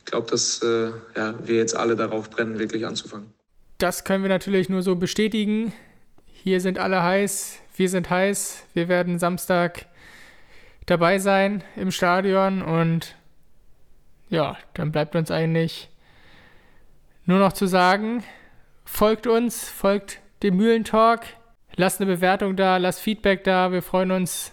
ich 0.00 0.04
glaube, 0.04 0.30
dass 0.30 0.62
äh, 0.62 0.90
ja, 1.16 1.34
wir 1.42 1.56
jetzt 1.56 1.74
alle 1.74 1.96
darauf 1.96 2.28
brennen, 2.28 2.58
wirklich 2.58 2.84
anzufangen. 2.84 3.32
Das 3.78 4.04
können 4.04 4.22
wir 4.22 4.28
natürlich 4.28 4.68
nur 4.68 4.82
so 4.82 4.94
bestätigen. 4.94 5.72
Hier 6.26 6.60
sind 6.60 6.78
alle 6.78 7.02
heiß, 7.02 7.60
wir 7.76 7.88
sind 7.88 8.10
heiß. 8.10 8.64
Wir 8.74 8.88
werden 8.88 9.18
Samstag 9.18 9.86
dabei 10.86 11.18
sein 11.18 11.64
im 11.76 11.90
Stadion 11.90 12.62
und 12.62 13.16
ja, 14.28 14.56
dann 14.74 14.92
bleibt 14.92 15.16
uns 15.16 15.30
eigentlich 15.30 15.88
nur 17.26 17.38
noch 17.38 17.52
zu 17.52 17.66
sagen, 17.66 18.22
folgt 18.84 19.26
uns, 19.26 19.68
folgt 19.68 20.20
dem 20.42 20.56
Mühlentalk, 20.56 21.22
lasst 21.76 22.00
eine 22.00 22.10
Bewertung 22.10 22.56
da, 22.56 22.76
lasst 22.76 23.00
Feedback 23.00 23.44
da. 23.44 23.72
Wir 23.72 23.82
freuen 23.82 24.10
uns 24.10 24.52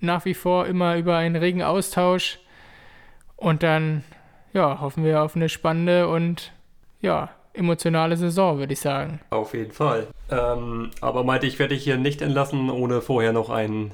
nach 0.00 0.24
wie 0.24 0.34
vor 0.34 0.66
immer 0.66 0.96
über 0.96 1.16
einen 1.16 1.36
regen 1.36 1.62
Austausch 1.62 2.38
und 3.36 3.62
dann 3.62 4.04
ja, 4.52 4.80
hoffen 4.80 5.04
wir 5.04 5.22
auf 5.22 5.36
eine 5.36 5.48
spannende 5.48 6.08
und 6.08 6.52
ja, 7.00 7.30
emotionale 7.54 8.16
Saison, 8.16 8.58
würde 8.58 8.72
ich 8.72 8.80
sagen. 8.80 9.20
Auf 9.30 9.54
jeden 9.54 9.72
Fall. 9.72 10.08
Ähm, 10.30 10.90
aber 11.00 11.24
meinte 11.24 11.46
ich, 11.46 11.58
werde 11.58 11.74
ich 11.74 11.84
hier 11.84 11.96
nicht 11.96 12.22
entlassen, 12.22 12.70
ohne 12.70 13.00
vorher 13.00 13.32
noch 13.32 13.50
einen 13.50 13.92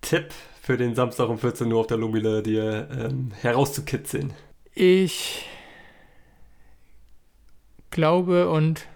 Tipp 0.00 0.28
für 0.68 0.76
den 0.76 0.94
Samstag 0.94 1.30
um 1.30 1.38
14 1.38 1.72
Uhr 1.72 1.80
auf 1.80 1.86
der 1.86 1.96
Lumile 1.96 2.42
dir 2.42 2.90
ähm, 2.92 3.32
herauszukitzeln. 3.40 4.34
Ich 4.74 5.46
glaube 7.88 8.50
und 8.50 8.86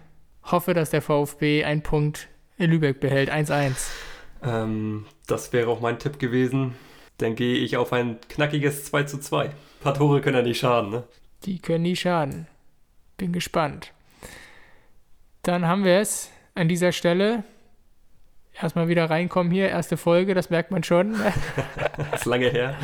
hoffe, 0.43 0.75
dass 0.75 0.91
der 0.91 1.01
VfB 1.01 1.63
einen 1.63 1.81
Punkt 1.81 2.27
in 2.59 2.69
Lübeck 2.69 2.99
behält. 2.99 3.31
1-1. 3.31 3.87
Ähm, 4.43 5.07
das 5.25 5.51
wäre 5.51 5.67
auch 5.67 5.81
mein 5.81 5.97
Tipp 5.97 6.19
gewesen. 6.19 6.75
Dann 7.17 7.33
gehe 7.33 7.55
ich 7.55 7.75
auf 7.75 7.91
ein 7.91 8.19
knackiges 8.29 8.85
2 8.85 9.03
zu 9.05 9.17
2. 9.19 9.45
Ein 9.45 9.53
paar 9.81 9.95
Tore 9.95 10.21
können 10.21 10.37
ja 10.37 10.43
nicht 10.43 10.59
schaden, 10.59 10.91
ne? 10.91 11.03
Die 11.45 11.57
können 11.57 11.81
nie 11.81 11.95
schaden. 11.95 12.45
Bin 13.17 13.33
gespannt. 13.33 13.93
Dann 15.41 15.65
haben 15.65 15.85
wir 15.85 15.97
es 15.97 16.29
an 16.53 16.67
dieser 16.67 16.91
Stelle. 16.91 17.43
Erstmal 18.61 18.87
wieder 18.87 19.09
reinkommen 19.09 19.51
hier, 19.51 19.69
erste 19.69 19.97
Folge, 19.97 20.33
das 20.33 20.49
merkt 20.49 20.71
man 20.71 20.83
schon. 20.83 21.13
das 22.11 22.21
ist 22.21 22.25
lange 22.25 22.49
her. 22.49 22.75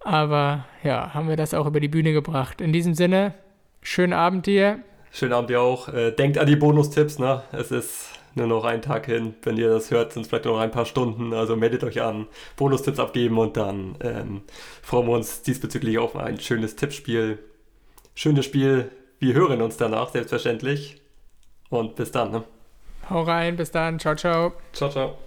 Aber 0.00 0.66
ja, 0.82 1.14
haben 1.14 1.28
wir 1.28 1.36
das 1.36 1.54
auch 1.54 1.66
über 1.66 1.80
die 1.80 1.88
Bühne 1.88 2.12
gebracht. 2.12 2.60
In 2.60 2.72
diesem 2.72 2.94
Sinne, 2.94 3.34
schönen 3.82 4.12
Abend 4.12 4.46
dir. 4.46 4.80
Schönen 5.10 5.32
Abend 5.32 5.50
dir 5.50 5.60
auch. 5.60 5.88
Äh, 5.88 6.12
denkt 6.12 6.38
an 6.38 6.46
die 6.46 6.56
Bonustipps, 6.56 7.18
ne? 7.18 7.42
Es 7.52 7.70
ist 7.70 8.10
nur 8.34 8.46
noch 8.46 8.64
ein 8.64 8.82
Tag 8.82 9.06
hin. 9.06 9.34
Wenn 9.42 9.56
ihr 9.56 9.70
das 9.70 9.90
hört, 9.90 10.12
sind 10.12 10.22
es 10.22 10.28
vielleicht 10.28 10.44
noch 10.44 10.58
ein 10.58 10.70
paar 10.70 10.86
Stunden. 10.86 11.32
Also 11.32 11.56
meldet 11.56 11.84
euch 11.84 12.02
an, 12.02 12.26
Bonustipps 12.56 12.98
abgeben 12.98 13.38
und 13.38 13.56
dann 13.56 13.96
ähm, 14.00 14.42
freuen 14.82 15.06
wir 15.06 15.14
uns 15.14 15.42
diesbezüglich 15.42 15.98
auf 15.98 16.16
ein 16.16 16.38
schönes 16.38 16.76
Tippspiel. 16.76 17.38
Schönes 18.14 18.44
Spiel. 18.44 18.90
Wir 19.18 19.34
hören 19.34 19.62
uns 19.62 19.76
danach, 19.76 20.10
selbstverständlich. 20.10 21.00
Und 21.70 21.96
bis 21.96 22.10
dann. 22.10 22.30
Ne? 22.30 22.44
Hau 23.10 23.22
rein, 23.22 23.56
bis 23.56 23.70
dann. 23.70 23.98
Ciao, 23.98 24.14
ciao. 24.14 24.52
Ciao, 24.72 24.90
ciao. 24.90 25.18